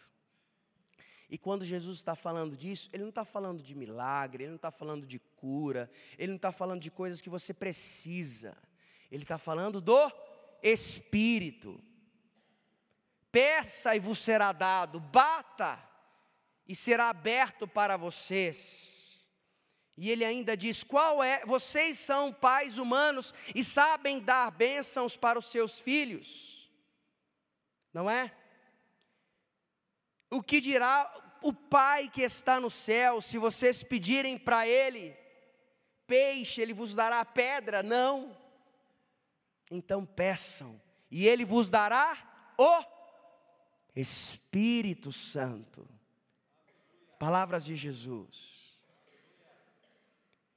E 1.29 1.38
quando 1.38 1.63
Jesus 1.63 1.97
está 1.97 2.15
falando 2.15 2.58
disso, 2.58 2.89
Ele 2.91 3.03
não 3.03 3.10
está 3.10 3.23
falando 3.23 3.62
de 3.62 3.75
milagre, 3.75 4.45
Ele 4.45 4.49
não 4.49 4.55
está 4.55 4.71
falando 4.71 5.05
de 5.05 5.19
cura, 5.19 5.88
Ele 6.17 6.29
não 6.29 6.38
está 6.38 6.51
falando 6.51 6.81
de 6.81 6.89
coisas 6.89 7.21
que 7.21 7.29
você 7.29 7.53
precisa, 7.53 8.58
Ele 9.15 9.23
está 9.23 9.38
falando 9.38 9.80
do 9.80 10.12
Espírito. 10.62 11.82
Peça 13.32 13.95
e 13.95 13.99
vos 13.99 14.19
será 14.19 14.51
dado, 14.51 14.99
bata 14.99 15.82
e 16.67 16.75
será 16.75 17.10
aberto 17.10 17.65
para 17.65 17.95
vocês. 17.95 19.23
E 19.97 20.12
ele 20.12 20.25
ainda 20.25 20.58
diz: 20.58 20.84
qual 20.84 21.23
é? 21.23 21.45
Vocês 21.45 21.97
são 21.97 22.34
pais 22.34 22.78
humanos 22.78 23.34
e 23.54 23.63
sabem 23.63 24.19
dar 24.19 24.51
bênçãos 24.51 25.15
para 25.15 25.39
os 25.39 25.45
seus 25.45 25.80
filhos, 25.80 26.69
não 27.93 28.10
é? 28.10 28.36
O 30.30 30.43
que 30.43 30.60
dirá 30.60 31.38
o 31.41 31.54
Pai 31.54 32.10
que 32.10 32.21
está 32.21 32.60
no 32.60 32.69
céu, 32.69 33.21
se 33.21 33.38
vocês 33.38 33.82
pedirem 33.82 34.38
para 34.38 34.67
Ele 34.67 35.15
peixe, 36.06 36.62
Ele 36.62 36.73
vos 36.73 36.93
dará 36.93 37.23
pedra? 37.23 37.82
Não. 37.82 38.44
Então 39.69 40.06
peçam, 40.06 40.80
e 41.10 41.28
Ele 41.28 41.43
vos 41.43 41.69
dará 41.69 42.54
o 42.58 42.84
Espírito 43.95 45.12
Santo. 45.12 45.88
Palavras 47.17 47.63
de 47.65 47.75
Jesus. 47.75 48.80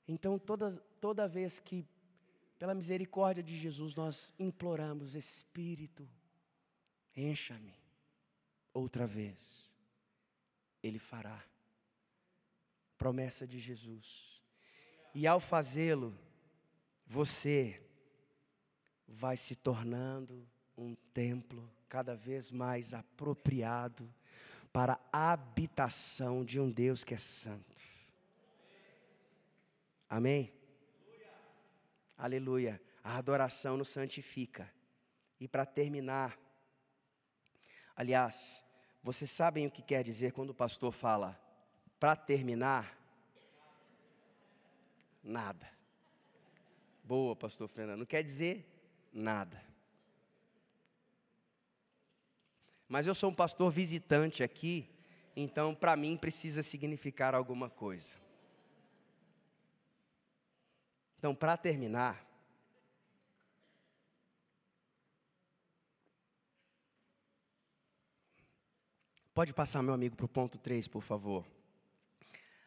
Então, 0.07 0.39
toda, 0.39 0.71
toda 1.01 1.29
vez 1.29 1.61
que, 1.61 1.87
pela 2.59 2.75
misericórdia 2.75 3.43
de 3.43 3.57
Jesus, 3.57 3.95
nós 3.95 4.35
imploramos, 4.39 5.15
Espírito, 5.15 6.09
encha-me, 7.15 7.75
outra 8.73 9.07
vez, 9.07 9.71
Ele 10.83 10.99
fará. 10.99 11.45
Promessa 12.97 13.47
de 13.47 13.61
Jesus. 13.61 14.43
E 15.15 15.27
ao 15.27 15.39
fazê-lo, 15.39 16.19
você 17.07 17.81
vai 19.09 19.37
se 19.37 19.57
tornando 19.57 20.47
um 20.77 20.95
templo 21.15 21.69
cada 21.89 22.15
vez 22.15 22.53
mais 22.53 22.93
apropriado 22.93 24.13
para 24.71 25.01
a 25.11 25.33
habitação 25.33 26.45
de 26.45 26.61
um 26.61 26.71
Deus 26.71 27.03
que 27.03 27.15
é 27.15 27.19
santo. 27.19 27.83
Amém? 30.09 30.53
Aleluia. 32.17 32.81
A 33.03 33.17
adoração 33.17 33.77
nos 33.77 33.89
santifica. 33.89 34.71
E 35.41 35.49
para 35.49 35.65
terminar, 35.65 36.39
aliás, 37.97 38.65
vocês 39.03 39.31
sabem 39.31 39.67
o 39.67 39.71
que 39.71 39.83
quer 39.83 40.05
dizer 40.05 40.33
quando 40.33 40.51
o 40.51 40.55
pastor 40.55 40.93
fala 40.93 41.41
para 41.99 42.15
terminar? 42.15 42.97
Nada. 45.23 45.69
Boa, 47.03 47.35
pastor 47.35 47.69
Fernando. 47.69 48.01
Não 48.01 48.07
quer 48.07 48.23
dizer 48.23 48.78
nada. 49.13 49.63
Mas 52.89 53.07
eu 53.07 53.15
sou 53.15 53.31
um 53.31 53.35
pastor 53.35 53.71
visitante 53.71 54.43
aqui, 54.43 54.89
então 55.37 55.75
para 55.75 55.95
mim 55.97 56.17
precisa 56.17 56.63
significar 56.63 57.35
alguma 57.35 57.69
coisa. 57.69 58.17
Então, 61.19 61.35
para 61.35 61.57
terminar, 61.57 62.29
Pode 69.39 69.55
passar, 69.55 69.85
meu 69.85 69.95
amigo, 69.95 70.17
para 70.17 70.27
o 70.27 70.29
ponto 70.29 70.59
3, 70.59 70.89
por 70.89 71.01
favor. 71.01 71.47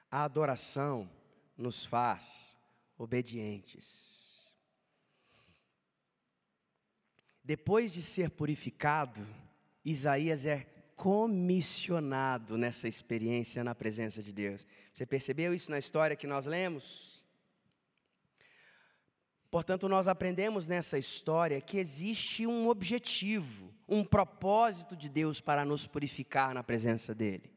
A 0.09 0.23
adoração 0.23 1.11
nos 1.57 1.83
faz 1.83 2.57
obedientes. 2.97 4.20
Depois 7.43 7.91
de 7.91 8.01
ser 8.01 8.29
purificado, 8.29 9.25
Isaías 9.83 10.45
é 10.45 10.67
comissionado 10.95 12.57
nessa 12.57 12.87
experiência 12.87 13.63
na 13.63 13.73
presença 13.73 14.21
de 14.21 14.31
Deus. 14.31 14.67
Você 14.93 15.05
percebeu 15.05 15.51
isso 15.53 15.71
na 15.71 15.79
história 15.79 16.15
que 16.15 16.27
nós 16.27 16.45
lemos? 16.45 17.25
Portanto, 19.49 19.89
nós 19.89 20.07
aprendemos 20.07 20.67
nessa 20.67 20.97
história 20.99 21.59
que 21.59 21.77
existe 21.77 22.45
um 22.45 22.69
objetivo, 22.69 23.73
um 23.87 24.03
propósito 24.03 24.95
de 24.95 25.09
Deus 25.09 25.41
para 25.41 25.65
nos 25.65 25.87
purificar 25.87 26.53
na 26.53 26.63
presença 26.63 27.13
dEle, 27.15 27.51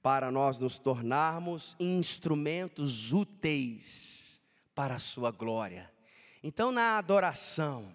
para 0.00 0.30
nós 0.30 0.58
nos 0.58 0.78
tornarmos 0.78 1.76
instrumentos 1.78 3.12
úteis 3.12 4.40
para 4.74 4.94
a 4.94 5.00
Sua 5.00 5.30
glória. 5.30 5.92
Então, 6.42 6.70
na 6.70 6.96
adoração, 6.96 7.92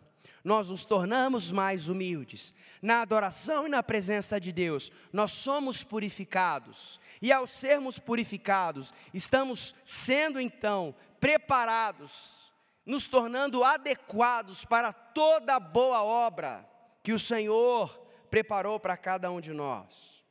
nós 0.49 0.67
nos 0.69 0.83
tornamos 0.83 1.51
mais 1.51 1.87
humildes. 1.89 2.55
Na 2.81 3.01
adoração 3.01 3.67
e 3.67 3.69
na 3.69 3.83
presença 3.83 4.39
de 4.39 4.51
Deus, 4.51 4.91
nós 5.13 5.31
somos 5.31 5.83
purificados. 5.83 6.99
E 7.21 7.31
ao 7.31 7.45
sermos 7.45 7.99
purificados, 7.99 8.91
estamos 9.13 9.75
sendo 9.83 10.39
então 10.39 10.95
preparados, 11.19 12.51
nos 12.83 13.07
tornando 13.07 13.63
adequados 13.63 14.65
para 14.65 14.91
toda 14.91 15.59
boa 15.59 16.01
obra 16.01 16.67
que 17.03 17.13
o 17.13 17.19
Senhor 17.19 17.87
preparou 18.31 18.79
para 18.79 18.97
cada 18.97 19.29
um 19.29 19.39
de 19.39 19.53
nós. 19.53 20.25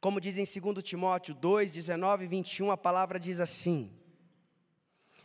Como 0.00 0.22
diz 0.22 0.38
em 0.38 0.60
2 0.60 0.82
Timóteo 0.82 1.34
2, 1.34 1.70
19 1.70 2.24
e 2.24 2.28
21, 2.28 2.70
a 2.70 2.78
palavra 2.78 3.20
diz 3.20 3.40
assim: 3.40 3.92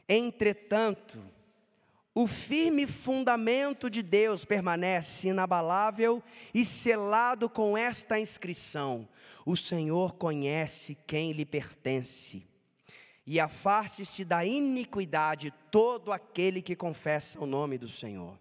Entretanto, 0.10 1.37
o 2.20 2.26
firme 2.26 2.88
fundamento 2.88 3.92
de 3.92 4.02
Deus 4.02 4.44
permanece 4.44 5.28
inabalável 5.28 6.24
e 6.52 6.66
selado 6.66 7.48
com 7.48 7.78
esta 7.78 8.20
inscrição: 8.20 9.08
O 9.46 9.56
Senhor 9.56 10.16
conhece 10.16 10.98
quem 11.06 11.32
lhe 11.32 11.46
pertence. 11.46 12.44
E 13.24 13.40
afaste-se 13.40 14.26
da 14.26 14.44
iniquidade 14.44 15.54
todo 15.70 16.12
aquele 16.12 16.60
que 16.60 16.76
confessa 16.76 17.40
o 17.40 17.46
nome 17.46 17.78
do 17.78 17.88
Senhor. 17.88 18.36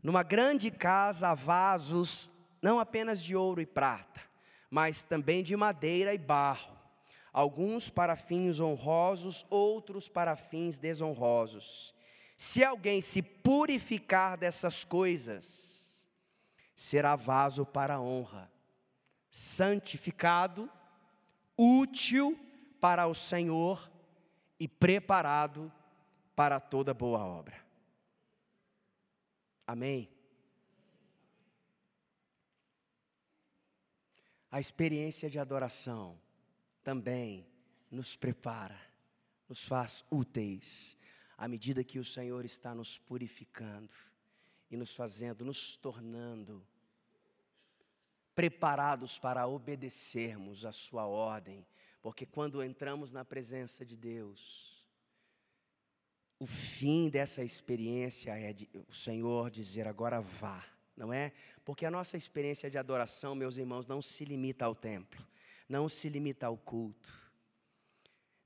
Numa 0.00 0.22
grande 0.22 0.70
casa 0.70 1.30
há 1.30 1.34
vasos, 1.34 2.30
não 2.62 2.78
apenas 2.78 3.20
de 3.24 3.34
ouro 3.34 3.60
e 3.60 3.66
prata, 3.66 4.20
mas 4.70 5.02
também 5.02 5.42
de 5.42 5.56
madeira 5.56 6.14
e 6.14 6.18
barro, 6.18 6.78
alguns 7.32 7.90
para 7.90 8.14
fins 8.14 8.60
honrosos, 8.60 9.44
outros 9.50 10.08
para 10.08 10.36
fins 10.36 10.78
desonrosos. 10.78 11.95
Se 12.36 12.62
alguém 12.62 13.00
se 13.00 13.22
purificar 13.22 14.36
dessas 14.36 14.84
coisas, 14.84 16.06
será 16.74 17.16
vaso 17.16 17.64
para 17.64 17.94
a 17.94 18.00
honra, 18.00 18.52
santificado, 19.30 20.70
útil 21.56 22.38
para 22.78 23.06
o 23.06 23.14
Senhor 23.14 23.90
e 24.60 24.68
preparado 24.68 25.72
para 26.34 26.60
toda 26.60 26.92
boa 26.92 27.20
obra. 27.20 27.56
Amém. 29.66 30.08
A 34.50 34.60
experiência 34.60 35.30
de 35.30 35.38
adoração 35.38 36.20
também 36.84 37.46
nos 37.90 38.14
prepara, 38.14 38.80
nos 39.48 39.64
faz 39.64 40.04
úteis 40.10 40.96
à 41.36 41.46
medida 41.46 41.84
que 41.84 41.98
o 41.98 42.04
Senhor 42.04 42.44
está 42.44 42.74
nos 42.74 42.96
purificando 42.96 43.92
e 44.70 44.76
nos 44.76 44.94
fazendo, 44.94 45.44
nos 45.44 45.76
tornando 45.76 46.66
preparados 48.34 49.18
para 49.18 49.46
obedecermos 49.46 50.64
a 50.64 50.72
Sua 50.72 51.06
ordem, 51.06 51.66
porque 52.02 52.24
quando 52.24 52.62
entramos 52.62 53.12
na 53.12 53.24
presença 53.24 53.84
de 53.84 53.96
Deus, 53.96 54.84
o 56.38 56.46
fim 56.46 57.08
dessa 57.08 57.42
experiência 57.42 58.38
é 58.38 58.52
de, 58.52 58.68
o 58.88 58.94
Senhor 58.94 59.50
dizer 59.50 59.86
agora 59.86 60.20
vá, 60.20 60.64
não 60.96 61.12
é? 61.12 61.32
Porque 61.64 61.86
a 61.86 61.90
nossa 61.90 62.16
experiência 62.16 62.70
de 62.70 62.78
adoração, 62.78 63.34
meus 63.34 63.56
irmãos, 63.56 63.86
não 63.86 64.02
se 64.02 64.24
limita 64.24 64.64
ao 64.64 64.74
templo, 64.74 65.26
não 65.68 65.88
se 65.88 66.08
limita 66.08 66.46
ao 66.46 66.56
culto 66.56 67.25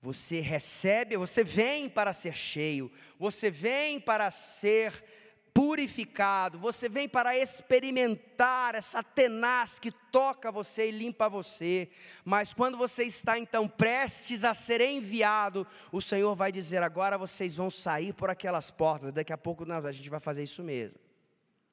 Você 0.02 0.40
recebe, 0.40 1.16
você 1.16 1.44
vem 1.44 1.88
para 1.88 2.12
ser 2.14 2.34
cheio, 2.34 2.90
você 3.18 3.50
vem 3.50 4.00
para 4.00 4.30
ser 4.30 5.04
purificado, 5.52 6.58
você 6.58 6.88
vem 6.88 7.06
para 7.06 7.36
experimentar 7.36 8.74
essa 8.74 9.02
tenaz 9.02 9.78
que 9.78 9.90
toca 9.90 10.50
você 10.50 10.88
e 10.88 10.90
limpa 10.90 11.28
você. 11.28 11.90
Mas 12.24 12.54
quando 12.54 12.78
você 12.78 13.04
está 13.04 13.38
então 13.38 13.68
prestes 13.68 14.42
a 14.42 14.54
ser 14.54 14.80
enviado, 14.80 15.66
o 15.92 16.00
Senhor 16.00 16.34
vai 16.34 16.50
dizer: 16.50 16.82
agora 16.82 17.18
vocês 17.18 17.54
vão 17.54 17.68
sair 17.68 18.14
por 18.14 18.30
aquelas 18.30 18.70
portas. 18.70 19.12
Daqui 19.12 19.34
a 19.34 19.38
pouco 19.38 19.66
não, 19.66 19.84
a 19.84 19.92
gente 19.92 20.08
vai 20.08 20.20
fazer 20.20 20.42
isso 20.42 20.62
mesmo, 20.62 20.96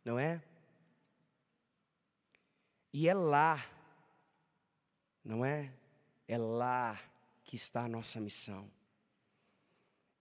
não 0.04 0.20
é? 0.20 0.42
E 2.92 3.08
é 3.08 3.14
lá, 3.14 3.66
não 5.24 5.46
é? 5.46 5.72
É 6.28 6.38
lá 6.38 7.00
que 7.48 7.56
está 7.56 7.86
a 7.86 7.88
nossa 7.88 8.20
missão. 8.20 8.70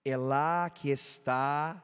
É 0.03 0.15
lá 0.15 0.69
que 0.69 0.89
está 0.89 1.83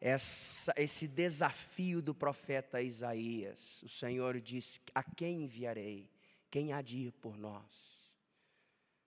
essa, 0.00 0.74
esse 0.76 1.06
desafio 1.06 2.02
do 2.02 2.12
profeta 2.12 2.82
Isaías. 2.82 3.82
O 3.84 3.88
Senhor 3.88 4.40
diz: 4.40 4.80
A 4.92 5.02
quem 5.02 5.44
enviarei? 5.44 6.10
Quem 6.50 6.72
há 6.72 6.82
de 6.82 6.98
ir 6.98 7.12
por 7.12 7.38
nós? 7.38 8.18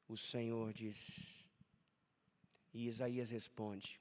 O 0.08 0.16
Senhor 0.16 0.72
diz, 0.72 1.46
e 2.74 2.88
Isaías 2.88 3.30
responde: 3.30 4.00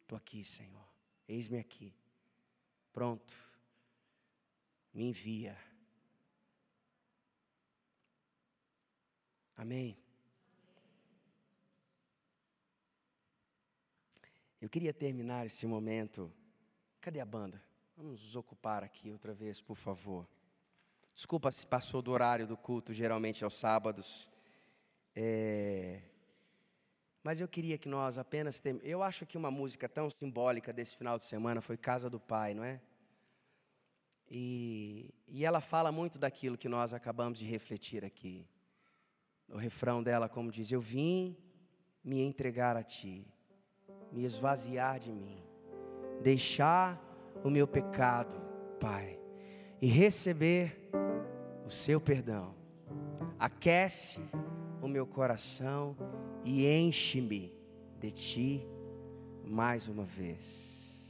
Estou 0.00 0.16
aqui, 0.16 0.42
Senhor, 0.42 0.88
eis-me 1.28 1.58
aqui, 1.58 1.94
pronto, 2.92 3.34
me 4.94 5.04
envia. 5.04 5.58
Amém. 9.56 10.03
Eu 14.64 14.70
queria 14.70 14.94
terminar 14.94 15.44
esse 15.44 15.66
momento. 15.66 16.32
Cadê 16.98 17.20
a 17.20 17.24
banda? 17.26 17.62
Vamos 17.94 18.22
nos 18.22 18.34
ocupar 18.34 18.82
aqui 18.82 19.10
outra 19.10 19.34
vez, 19.34 19.60
por 19.60 19.76
favor. 19.76 20.26
Desculpa 21.14 21.52
se 21.52 21.66
passou 21.66 22.00
do 22.00 22.10
horário 22.10 22.46
do 22.46 22.56
culto, 22.56 22.90
geralmente 22.90 23.44
aos 23.44 23.52
sábados. 23.52 24.30
É... 25.14 26.00
Mas 27.22 27.42
eu 27.42 27.46
queria 27.46 27.76
que 27.76 27.90
nós 27.90 28.16
apenas. 28.16 28.58
Tem... 28.58 28.80
Eu 28.82 29.02
acho 29.02 29.26
que 29.26 29.36
uma 29.36 29.50
música 29.50 29.86
tão 29.86 30.08
simbólica 30.08 30.72
desse 30.72 30.96
final 30.96 31.18
de 31.18 31.24
semana 31.24 31.60
foi 31.60 31.76
Casa 31.76 32.08
do 32.08 32.18
Pai, 32.18 32.54
não 32.54 32.64
é? 32.64 32.80
E, 34.30 35.12
e 35.28 35.44
ela 35.44 35.60
fala 35.60 35.92
muito 35.92 36.18
daquilo 36.18 36.56
que 36.56 36.70
nós 36.70 36.94
acabamos 36.94 37.38
de 37.38 37.44
refletir 37.44 38.02
aqui. 38.02 38.48
O 39.46 39.58
refrão 39.58 40.02
dela, 40.02 40.26
como 40.26 40.50
diz: 40.50 40.72
Eu 40.72 40.80
vim 40.80 41.36
me 42.02 42.22
entregar 42.22 42.78
a 42.78 42.82
Ti 42.82 43.30
me 44.12 44.24
esvaziar 44.24 44.98
de 44.98 45.12
mim, 45.12 45.38
deixar 46.20 47.00
o 47.42 47.50
meu 47.50 47.66
pecado, 47.66 48.34
Pai, 48.80 49.18
e 49.80 49.86
receber 49.86 50.90
o 51.66 51.70
seu 51.70 52.00
perdão. 52.00 52.54
Aquece 53.38 54.20
o 54.80 54.88
meu 54.88 55.06
coração 55.06 55.96
e 56.44 56.66
enche-me 56.66 57.52
de 57.98 58.10
ti 58.10 58.68
mais 59.44 59.88
uma 59.88 60.04
vez. 60.04 61.08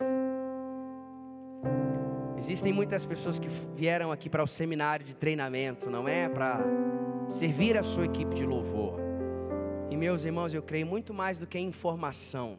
Existem 2.37 2.73
muitas 2.73 3.07
pessoas 3.07 3.39
que 3.39 3.49
vieram 3.75 4.13
aqui 4.13 4.29
para 4.29 4.43
o 4.43 4.47
seminário 4.47 5.07
de 5.07 5.15
treinamento, 5.15 5.89
não 5.89 6.09
é? 6.09 6.29
Para 6.29 6.61
servir 7.29 7.77
a 7.79 7.83
sua 7.83 8.05
equipe 8.05 8.35
de 8.35 8.45
louvor. 8.45 8.99
E 9.91 9.97
meus 9.97 10.25
irmãos, 10.25 10.53
eu 10.53 10.63
creio 10.63 10.87
muito 10.87 11.15
mais 11.15 11.39
do 11.39 11.47
que 11.47 11.59
informação 11.59 12.59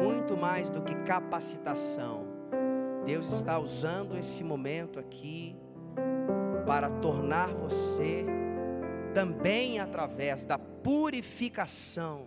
muito 0.00 0.36
mais 0.36 0.70
do 0.70 0.82
que 0.82 0.94
capacitação. 1.04 2.26
Deus 3.04 3.32
está 3.32 3.58
usando 3.58 4.16
esse 4.16 4.44
momento 4.44 4.98
aqui 4.98 5.56
para 6.64 6.88
tornar 6.88 7.48
você 7.48 8.24
também 9.12 9.78
através 9.78 10.44
da 10.44 10.58
purificação, 10.58 12.26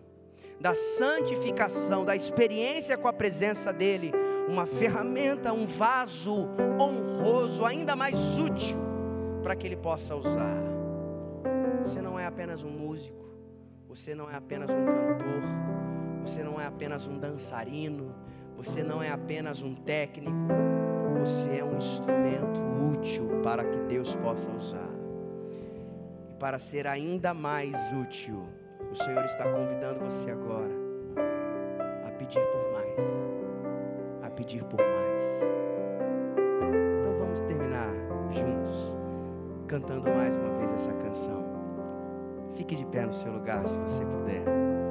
da 0.60 0.76
santificação, 0.76 2.06
da 2.06 2.16
experiência 2.16 2.98
com 2.98 3.08
a 3.08 3.14
presença 3.14 3.74
dEle, 3.74 4.12
uma 4.48 4.66
ferramenta, 4.66 5.52
um 5.52 5.66
vaso 5.66 6.48
honroso, 6.80 7.66
ainda 7.66 7.96
mais 7.96 8.38
útil, 8.38 8.78
para 9.42 9.56
que 9.56 9.66
Ele 9.66 9.78
possa 9.78 10.16
usar. 10.16 10.64
Você 11.84 12.02
não 12.02 12.20
é 12.20 12.26
apenas 12.26 12.64
um 12.64 12.70
músico, 12.70 13.26
você 13.88 14.14
não 14.14 14.30
é 14.30 14.36
apenas 14.36 14.70
um 14.70 14.86
cantor, 14.86 15.75
você 16.26 16.44
não 16.44 16.60
é 16.60 16.66
apenas 16.66 17.08
um 17.08 17.20
dançarino, 17.20 18.16
você 18.58 18.82
não 18.82 19.02
é 19.02 19.12
apenas 19.12 19.62
um 19.62 19.76
técnico, 19.76 20.36
você 21.20 21.60
é 21.60 21.64
um 21.64 21.78
instrumento 21.78 22.60
útil 22.92 23.42
para 23.44 23.64
que 23.64 23.78
Deus 23.82 24.16
possa 24.16 24.50
usar. 24.50 24.90
E 26.28 26.34
para 26.34 26.58
ser 26.58 26.88
ainda 26.88 27.32
mais 27.32 27.76
útil, 27.92 28.44
o 28.92 28.96
Senhor 28.96 29.24
está 29.24 29.44
convidando 29.44 30.00
você 30.00 30.32
agora 30.32 30.74
a 32.08 32.12
pedir 32.18 32.42
por 32.42 32.72
mais, 32.74 33.30
a 34.24 34.30
pedir 34.32 34.64
por 34.64 34.80
mais. 34.80 35.42
Então 37.02 37.20
vamos 37.20 37.40
terminar 37.42 37.94
juntos, 38.32 38.98
cantando 39.68 40.10
mais 40.10 40.36
uma 40.38 40.58
vez 40.58 40.74
essa 40.74 40.92
canção. 40.94 41.46
Fique 42.56 42.76
de 42.76 42.86
pé 42.88 43.06
no 43.06 43.14
seu 43.14 43.32
lugar 43.32 43.68
se 43.68 43.78
você 43.78 44.04
puder. 44.04 44.85